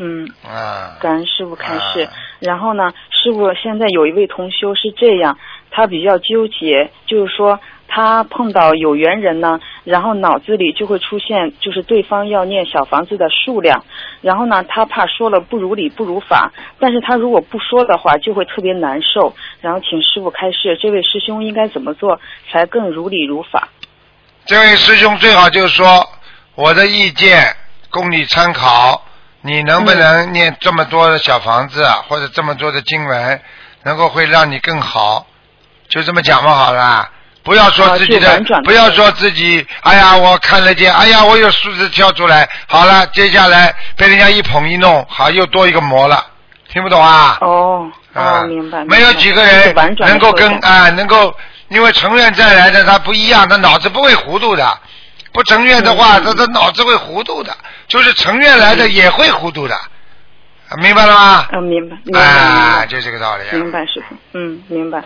[0.00, 2.04] 嗯，啊，感恩师傅开示。
[2.04, 5.36] 啊然后呢，师傅现在有一位同修是这样，
[5.72, 7.58] 他比较纠结，就是说
[7.88, 13.84] 他碰到有缘人呢，然后脑子里就会出现就是对方要念小房子的数量，
[14.20, 19.34] 然后呢，他怕说了不如理不如法，但是他如果不说的话就会特别难受。
[19.60, 22.20] 然后请师傅开示，这位师兄应该怎么做
[22.52, 23.68] 才更如理如法？
[24.44, 26.06] 这位师兄最好就是说
[26.54, 27.56] 我的意见
[27.90, 29.02] 供你参考，
[29.40, 33.40] 你能不能念这么多的小房子、啊或者这么多的经文，
[33.84, 35.26] 能够会让你更好，
[35.88, 37.10] 就这么讲嘛好了。
[37.48, 46.22] 不要说自己的不要说自己，哎呀，我看得见，哎呀，我有数字跳出来，好了，接下来被人家一捧一弄，好，又多一个魔了，
[46.70, 47.38] 听不懂啊？
[47.40, 48.84] 哦，啊哦，明白。
[48.84, 51.34] 没有几个人能够跟啊，能够
[51.68, 54.78] 因为成愿再来的他不一样，他脑子不会糊涂的。
[55.32, 61.46] 不成愿的话，嗯他他脑子会糊涂的，就是成愿来的也会糊涂的，啊明白了吗？
[61.52, 63.52] 嗯，明白，明白，啊，就这个道理啊。
[63.52, 65.02] 明白，师傅，嗯，明白。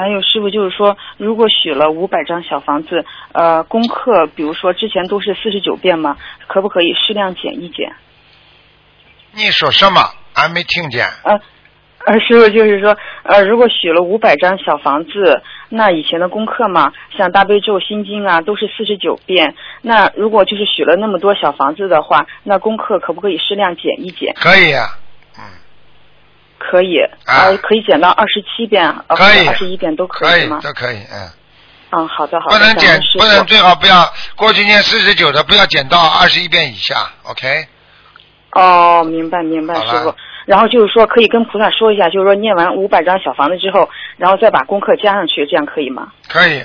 [0.00, 7.92] 还有师傅就是说，如果许了五百张小房子，呃，功课，比如说之前都是四十九遍嘛，可不可以适量减一减？
[9.32, 10.00] 你说什么？
[10.34, 11.04] 俺没听见。
[11.24, 11.38] 呃，
[12.06, 19.54] 呃，师傅就是说，呃，如果许了五百张小房子，那以前的功课嘛，像大悲咒、心经啊，都是四十九遍。
[19.82, 24.32] 那如果就是许了那么多小房子的话，那功课可不可以适量减一减？
[24.34, 24.86] 可以啊，
[26.60, 30.60] 可以，啊呃，可以减到二十七遍，呃，可以二十一遍都可以吗？
[30.62, 31.28] 都可以，嗯，
[31.92, 32.58] 嗯，好的，好的。
[32.58, 34.06] 不能减不能最好不要
[34.36, 37.66] 过去念四十九的，不要减到二十一遍以下，OK？
[38.52, 40.14] 哦，明白明白，师傅。
[40.46, 46.12] 然后就是说，可以跟菩萨说一下，就是说念完五百张小房子之后，然后再把功课加上去，这样可以吗？
[46.28, 46.64] 可以，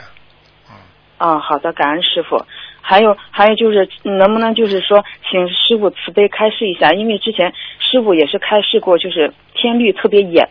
[1.19, 2.43] 嗯、好的，感恩师傅。
[2.87, 10.47] 还有还有就是，嗯能不能就是说，请师傅慈悲开示一下，因为之前师傅也是开示过，就是天律特别严，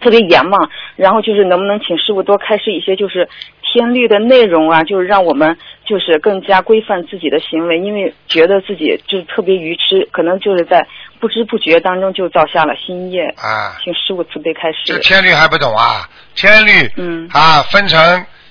[0.00, 0.58] 特别严嘛。
[0.96, 3.28] 然后就是能不能请师傅多开示一些，就是
[3.62, 10.84] 天律的内容啊，就是让我们就是更加规范自己的行为，因为觉得自己就是特别愚痴，可能就是在
[11.20, 13.22] 不知不觉当中就造下了新业。
[13.36, 15.00] 啊，请师傅慈悲开示这示。
[15.00, 16.08] 天律还不懂啊？
[16.34, 18.00] 天律，嗯啊，分成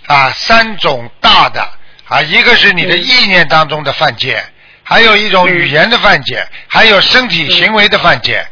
[0.07, 1.59] 啊三种大的
[2.07, 4.41] 啊，一个是你的意念当中的犯戒，
[4.83, 8.47] 还有一种语言的犯戒，还有身体行为的犯戒，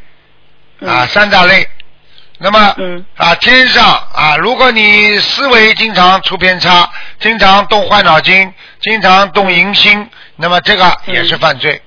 [0.85, 1.67] 啊，三大类。
[2.37, 3.05] 那么，嗯。
[3.15, 11.81] 啊，天上啊，如果你思维经常出偏差，经常动坏脑筋，经常动淫心，那么这个也是犯罪，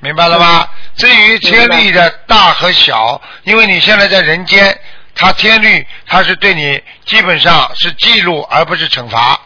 [0.00, 0.68] 明白了吗？
[0.96, 4.78] 至于天律的大和小，因为你现在在人间，
[5.14, 9.40] 它天律它是对你基本上是记录而不是惩罚。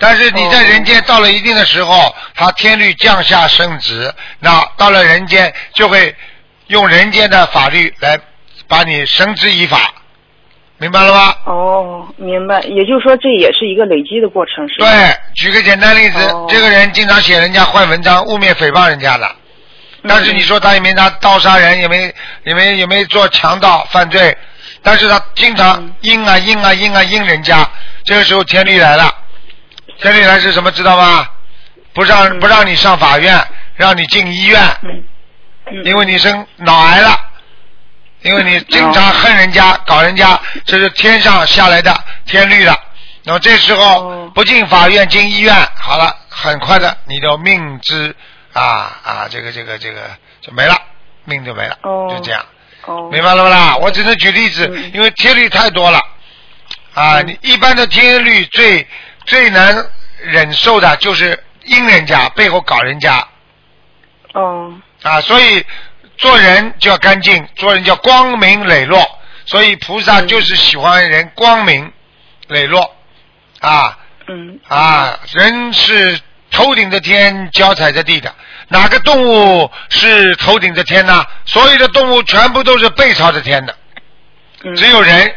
[0.00, 6.12] 但是你在人间到了一定的时候，他天律降下圣旨，那到了人间就会
[6.68, 8.18] 用人间的法律来
[8.66, 9.92] 把你绳之以法，
[10.78, 11.34] 明白了吗？
[11.44, 12.60] 哦，明白。
[12.62, 14.90] 也就是说，这也是一个累积的过程，是吧？
[14.90, 19.26] 对，举个简单例子，哦这个人经常写人家坏文章，污蔑诽谤人家的，
[20.02, 24.34] 嗯但是你说他也没拿刀杀人，也没也没也没做强盗犯罪，
[24.82, 27.68] 但是他经常嗯阴啊阴啊阴啊阴人家，
[28.04, 29.14] 这个时候天律来了，
[30.00, 31.28] 天律来是什么知道吗？
[31.92, 32.40] 不让嗯。
[32.40, 33.46] 不让你上法院，
[33.76, 34.62] 让你进医院，
[35.84, 37.18] 因为你生脑癌了，
[38.22, 41.92] 因为你经常恨人家、搞人家，这是天上下来的
[42.26, 42.76] 天律了。
[43.24, 44.32] 那么这时候哦。
[44.32, 48.14] 不进法院，进医院，好了，很快的你的命之
[48.52, 50.02] 啊啊，这个这个这个
[50.40, 50.76] 就没了，
[51.24, 52.08] 命就没了，哦。
[52.14, 52.46] 就这样，
[52.86, 53.76] 哦，明白了不啦？
[53.76, 54.92] 我只能举例子，嗯。
[54.94, 55.98] 因为天律太多了
[56.94, 57.26] 啊，嗯。
[57.26, 58.86] 你一般的天律最
[59.26, 59.86] 最难
[60.18, 63.26] 忍受的就是阴人家背后搞人家。
[64.34, 65.64] 哦，啊，所以
[66.18, 69.18] 做人就要干净，做人叫光明磊落。
[69.46, 71.92] 所以菩萨嗯就是喜欢人光明
[72.48, 72.94] 磊落
[73.58, 73.98] 啊
[74.28, 75.18] 嗯啊！
[75.32, 76.20] 人是
[76.52, 78.32] 头顶着天，脚踩着地的。
[78.68, 81.26] 哪个动物是头顶着天呢？
[81.46, 83.76] 所有的动物全部都是背朝着天的，
[84.62, 85.34] 嗯，只有人。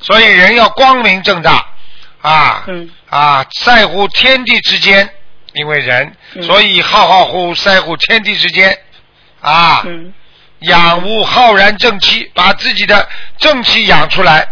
[0.00, 1.66] 所以人要光明正大
[2.28, 2.90] 啊嗯。
[3.08, 5.08] 啊，在乎天地之间，
[5.54, 6.42] 因为人，嗯。
[6.42, 8.76] 所以浩浩乎在乎天地之间
[9.40, 9.82] 啊。
[9.86, 10.12] 嗯。
[10.60, 13.08] 养物浩然正气，把自己的
[13.38, 14.48] 正气养出来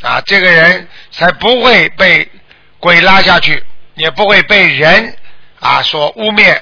[0.00, 2.30] 啊，这个人才不会被
[2.78, 5.16] 鬼拉下去，也不会被人
[5.58, 6.56] 啊所污蔑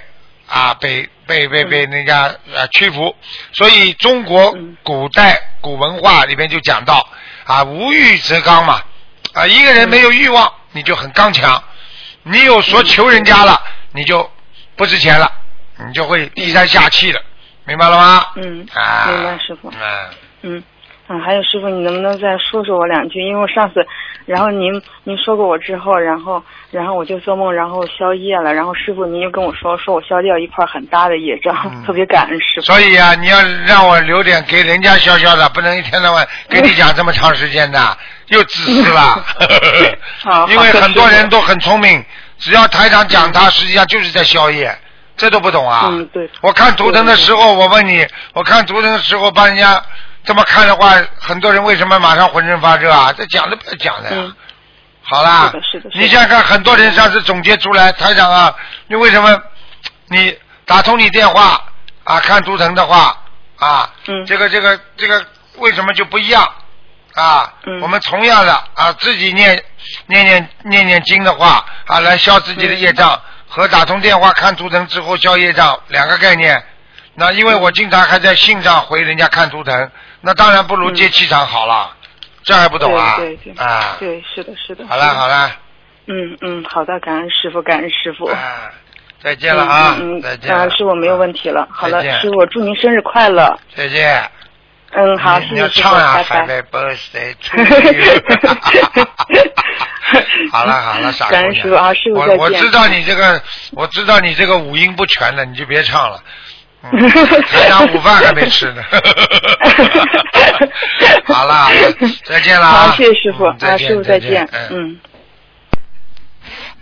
[0.46, 3.14] 啊，被被被被人家啊屈服。
[3.52, 4.76] 所以中国嗯。
[4.82, 7.06] 古代古文化里边就讲到
[7.44, 8.80] 啊，无欲则刚嘛
[9.34, 11.62] 啊，一个人没有欲望，你就很刚强，
[12.22, 13.60] 你有所求人家了，
[13.92, 14.28] 你就
[14.76, 15.30] 不值钱了，
[15.86, 17.20] 你就会低三下气了。
[17.64, 18.26] 明白了吗？
[18.36, 19.70] 嗯，啊，明白师傅。
[19.70, 20.10] 嗯，
[20.42, 20.62] 嗯，
[21.06, 23.20] 啊，还有师傅，你能不能再说说我两句？
[23.20, 23.86] 因为我上次，
[24.26, 32.62] 然后您您说过我之后，然后然后我就做梦，然后消业了，然后师傅您又跟我说，说我消掉一块很大的业障，嗯特别感恩师傅。
[32.62, 37.98] 所以啊，你要让我留点给人家消消的，不能一天到晚跟你讲这么长时间的，
[38.28, 39.24] 又自私了
[40.22, 40.46] 好。
[40.48, 42.04] 因为很多人都很聪明，
[42.38, 44.76] 只要台长讲他，实际上就是在消业，
[45.16, 45.88] 这都不懂啊。
[45.90, 49.82] 嗯对我看图腾的时候，我问你，我看图腾的时候，帮人家
[50.24, 53.12] 这么看的话，很多人为什么马上浑身发热啊？
[53.12, 54.16] 这讲都不要讲的呀。
[54.16, 54.34] 嗯
[55.04, 58.54] 好啦，是的是的是的你想想看，很多人上次总结出来，台长啊，
[58.86, 59.42] 你为什么
[60.06, 61.60] 你打通你电话
[62.04, 63.18] 啊看图腾的话
[63.56, 65.26] 啊，嗯这个这个这个
[65.58, 66.48] 为什么就不一样
[67.14, 67.52] 啊？
[67.66, 69.62] 嗯我们同样的啊，自己念
[70.06, 76.64] 念念念念经的话啊，来消自己的业障，和打通电话看图腾之后消业障两个概念。
[77.14, 79.90] 那因为我经常还在信上回人家看图腾，
[80.22, 81.94] 那当然不如接气场好了。
[82.44, 83.16] 这还不懂啊？
[83.18, 84.84] 对对对啊，对，是的，是的。
[84.88, 85.50] 好了好了，
[86.06, 88.26] 嗯嗯，好的，感恩师傅，感恩师傅。
[88.26, 88.72] 啊，
[89.22, 90.52] 再见了啊，嗯嗯再见。
[90.52, 91.68] 啊，师傅没有问题了。
[91.70, 93.56] 好了，师傅祝您生日快乐。
[93.76, 94.28] 再见。
[94.90, 96.62] 嗯，好，你你要谢谢师傅，唱呀拜拜。
[96.62, 97.36] ，Happy Birthday
[100.50, 101.42] 好了好了，傻姑娘。
[101.42, 103.40] 感恩师傅啊师傅我再见我知道你这个，
[103.72, 106.20] 我知道你这个五音不全的，你就别唱了。
[106.84, 107.08] 嗯
[107.42, 108.82] 台长午饭还没吃呢。
[111.26, 111.68] 好了
[112.24, 112.88] 再见了啊。
[112.88, 114.48] 好，谢谢师傅嗯再啊，见师傅再见。
[114.52, 115.00] 嗯，嗯，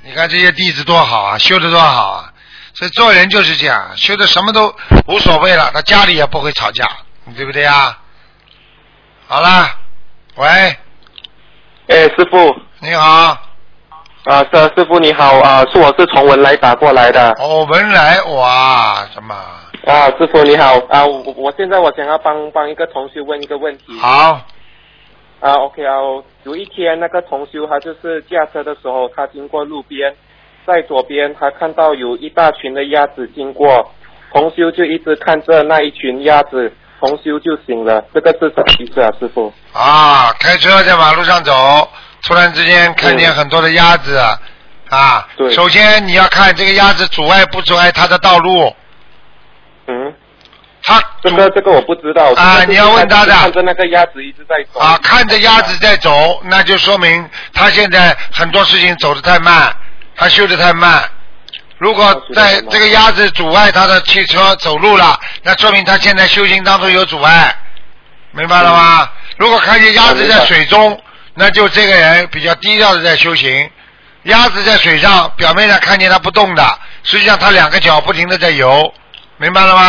[0.03, 2.33] 你看这些弟子多好啊，修的多好啊。
[2.73, 4.75] 所以做人就是这样，修的什么都
[5.07, 6.89] 无所谓了，他家里也不会吵架，
[7.37, 7.99] 对不对啊？
[9.29, 9.69] 好了，
[10.37, 10.49] 喂，
[11.89, 13.05] 哎，师傅，你好，
[14.25, 19.35] 啊，是啊师傅你好啊，是我是从文莱打过来的哦，文莱哇，什么？
[19.87, 23.99] 啊，师傅你好啊，我我现在我想要帮帮一个同学问一个问题。
[23.99, 24.41] 好，
[25.41, 25.95] 啊，OK 啊，
[26.45, 30.15] 有一天那个同修他就是驾车的时候，他经过路边，
[30.67, 33.91] 在左边他看到有一大群的鸭子经过，
[34.33, 36.71] 同修就一直看着那一群鸭子，
[37.01, 39.51] 同修就醒了，这个是什么意思啊，师傅？
[39.73, 41.53] 啊，开车在马路上走，
[42.23, 44.19] 突然之间看见很多的鸭子，
[44.91, 45.51] 啊，对。
[45.51, 48.71] 首先你要看这个鸭子阻碍不阻碍他的道路，
[49.91, 50.15] 嗯，
[50.85, 59.75] 他这个这个我不知道啊你要问他的看着那个鸭子一直在走啊，看着鸭子在走，那就说明他现在很多事情走得太慢，
[60.15, 61.03] 他修得太慢，
[61.79, 67.53] 如果在这个鸭子阻碍他的汽车走路了，那说明他现在修行当中有阻碍，
[68.31, 69.11] 明白了吗？
[69.39, 71.03] 如果看见鸭子在水中，
[71.35, 73.69] 那就这个人比较低调的在修行。
[74.25, 78.93] 鸭子在水上，表面上看见它不动的，实际上它两个脚不停的在游，
[79.41, 79.81] 明白了吗？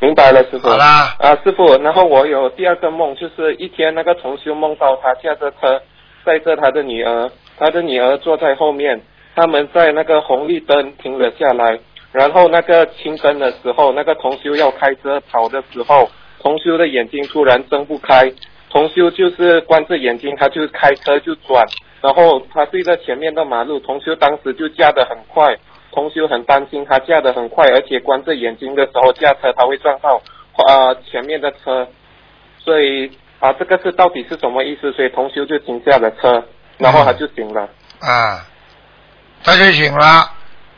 [0.00, 0.70] 明白了，师傅。
[0.70, 1.14] 好啦。
[1.18, 5.82] 啊，师傅，然后我有第二个梦，就是一天那个同修梦到他驾着车
[6.24, 8.98] 载着他的女儿，他的女儿坐在后面，
[9.36, 11.78] 他们在那个红绿灯停了下来，
[12.12, 16.08] 然后那个青灯的时候，那个同修要开车跑的时候，
[16.40, 18.32] 同修的眼睛突然睁不开，
[18.70, 21.62] 同修就是关着眼睛，他就开车就转，
[22.00, 25.54] 然后他对着前面的马路，同修当时就驾得很快。
[25.92, 30.22] 同修很担心他驾得很快，而且关着眼睛的时候驾车他会撞到
[30.68, 31.88] 呃前面的车，
[32.58, 33.10] 所以
[33.40, 34.92] 啊这个是到底是什么意思？
[34.92, 36.44] 所以同修就停下了车，
[36.78, 37.68] 然后他就醒了。
[38.00, 38.46] 啊，
[39.42, 40.30] 他就醒了，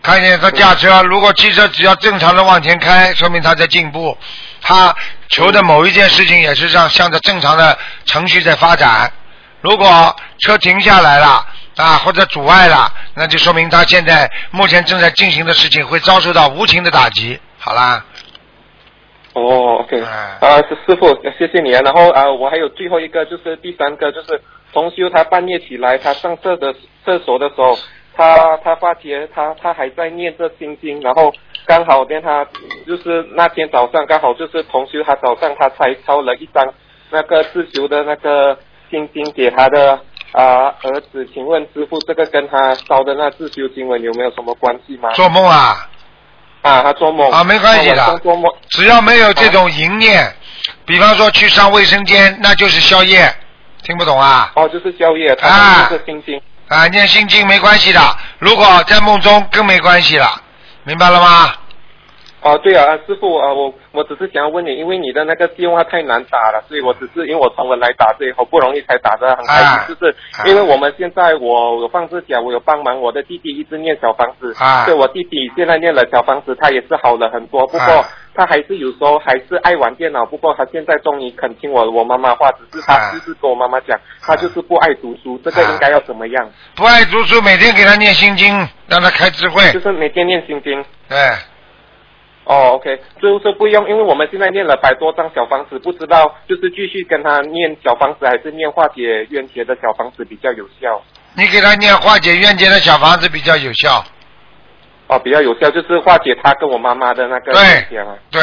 [0.03, 4.17] 看见他驾车，如果汽车只要正常的往前开，说明他在进步。
[4.63, 4.97] 他
[5.29, 9.13] 求的某一件事情也是让向着正常的程序在发展。
[9.61, 11.47] 如果车停下来了。
[11.77, 17.39] 啊，或者阻碍了，那就说明他现在目前正在进行的事情会遭受到无情的打击。
[17.59, 18.05] 好啦。
[19.35, 21.09] 哦，OK，啊，师师傅，
[21.39, 21.81] 谢谢你啊。
[21.83, 24.39] 然后啊，我还有最后一个，就是第三个，就是
[24.75, 26.75] 同修他半夜起来，他上厕的
[27.07, 27.79] 厕所的时候，
[28.15, 31.33] 他他发觉他他还在念着心经，然后
[31.65, 32.47] 刚好跟他
[32.87, 36.75] 就是那天早上刚好就是同修他早上他才抄了一张
[37.11, 38.59] 那个自修的那个
[38.91, 39.99] 心经给他的。
[40.33, 45.11] 啊，儿子，请问师傅，这个跟他烧的那自修经文有没有什么关系吗？
[45.13, 45.89] 做梦啊！
[46.63, 50.35] 啊，他做梦啊，没关系的，做梦只要没有这种淫念，
[50.87, 53.31] 比方说去上卫生间，那就是宵夜，
[53.83, 54.51] 听不懂啊？
[54.55, 58.01] 哦，就是宵夜，他就是心经啊，念心经没关系的，
[58.39, 60.41] 如果在梦中更没关系了，
[60.85, 61.53] 明白了吗？
[62.43, 69.95] 哦，对啊，师傅啊，我我只是想要问你，因为你的那个电话太难打了，所以我只是因为我从文来打，所以好不容易才打的很开心。
[69.95, 70.15] 就是
[70.47, 74.53] 因为我们现在我有放只脚，我有帮忙我的弟弟一直念小房子，
[74.85, 77.65] 所以我弟弟现在念了小房子，他也是好了很多。
[77.69, 86.51] 不过他还是有时候还是爱玩电脑，不过他现在终于肯听我我妈妈话，只是他就是跟我妈妈讲，他就是不爱读书，这个应该要怎么样？
[86.75, 88.53] 不爱读书，每天给他念心经，
[88.89, 89.71] 让他开智慧。
[89.71, 90.85] 就是每天念心经。
[91.09, 91.19] 对。
[92.45, 101.01] 哦，OK，就是不用，因为我们现在念了百多张小房子，不知道就是继续跟他念小房子，还是念化解冤结的小房子比较有效。
[101.35, 104.05] 你给他念化解冤结的小房子比较有效。
[105.07, 108.17] 哦，比较有效，就是化解他跟我妈妈的那个冤结嘛。
[108.31, 108.41] 对。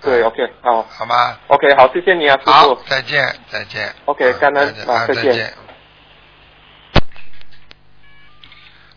[0.00, 0.80] 对，OK，好。
[0.84, 2.50] 好吗？OK，好，谢谢你啊，师傅。
[2.52, 3.92] 好，再见，再见。
[4.04, 5.52] OK，感恩啊，再见。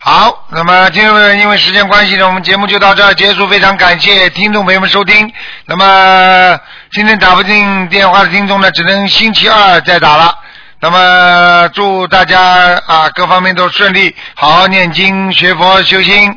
[0.04, 3.46] 好，那么听众朋友因为时间关系呢，我们节目就到这儿结束。
[3.46, 5.32] 非常感谢听众朋友们收听。
[5.66, 6.58] 那么
[6.90, 10.34] 今天打不进电话的听众呢，只能星期二再打了。
[10.80, 12.42] 那么祝大家
[12.84, 16.36] 啊各方面都顺利，好好念经学佛修心。